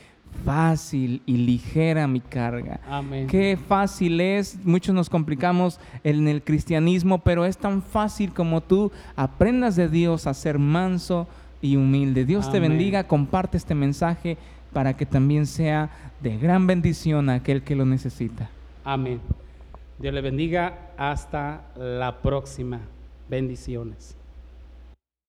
fácil 0.44 1.22
y 1.28 1.38
ligera 1.38 2.08
mi 2.08 2.22
carga. 2.22 2.80
Amén. 2.90 3.28
Qué 3.28 3.56
fácil 3.68 4.20
es, 4.20 4.58
muchos 4.66 4.96
nos 4.96 5.12
complicamos 5.12 5.80
en 6.04 6.28
el 6.28 6.42
cristianismo, 6.42 7.20
pero 7.20 7.46
es 7.46 7.60
tan 7.60 7.84
fácil 7.84 8.34
como 8.34 8.62
tú 8.62 8.92
aprendas 9.16 9.76
de 9.76 9.90
Dios 9.90 10.26
a 10.26 10.34
ser 10.34 10.58
manso 10.58 11.28
y 11.62 11.76
humilde. 11.76 12.26
Dios 12.26 12.52
te 12.52 12.60
bendiga, 12.60 13.04
comparte 13.04 13.58
este 13.58 13.76
mensaje 13.76 14.40
para 14.74 14.96
que 14.96 15.06
también 15.06 15.46
sea 15.46 15.90
de 16.22 16.38
gran 16.38 16.68
bendición 16.68 17.30
a 17.30 17.36
aquel 17.36 17.64
que 17.64 17.76
lo 17.76 17.86
necesita. 17.86 18.50
Amén. 18.84 19.20
Dios 20.00 20.14
le 20.14 20.22
bendiga. 20.22 20.92
Hasta 20.98 21.62
la 21.76 22.22
próxima. 22.22 22.80
Bendiciones. 23.30 24.16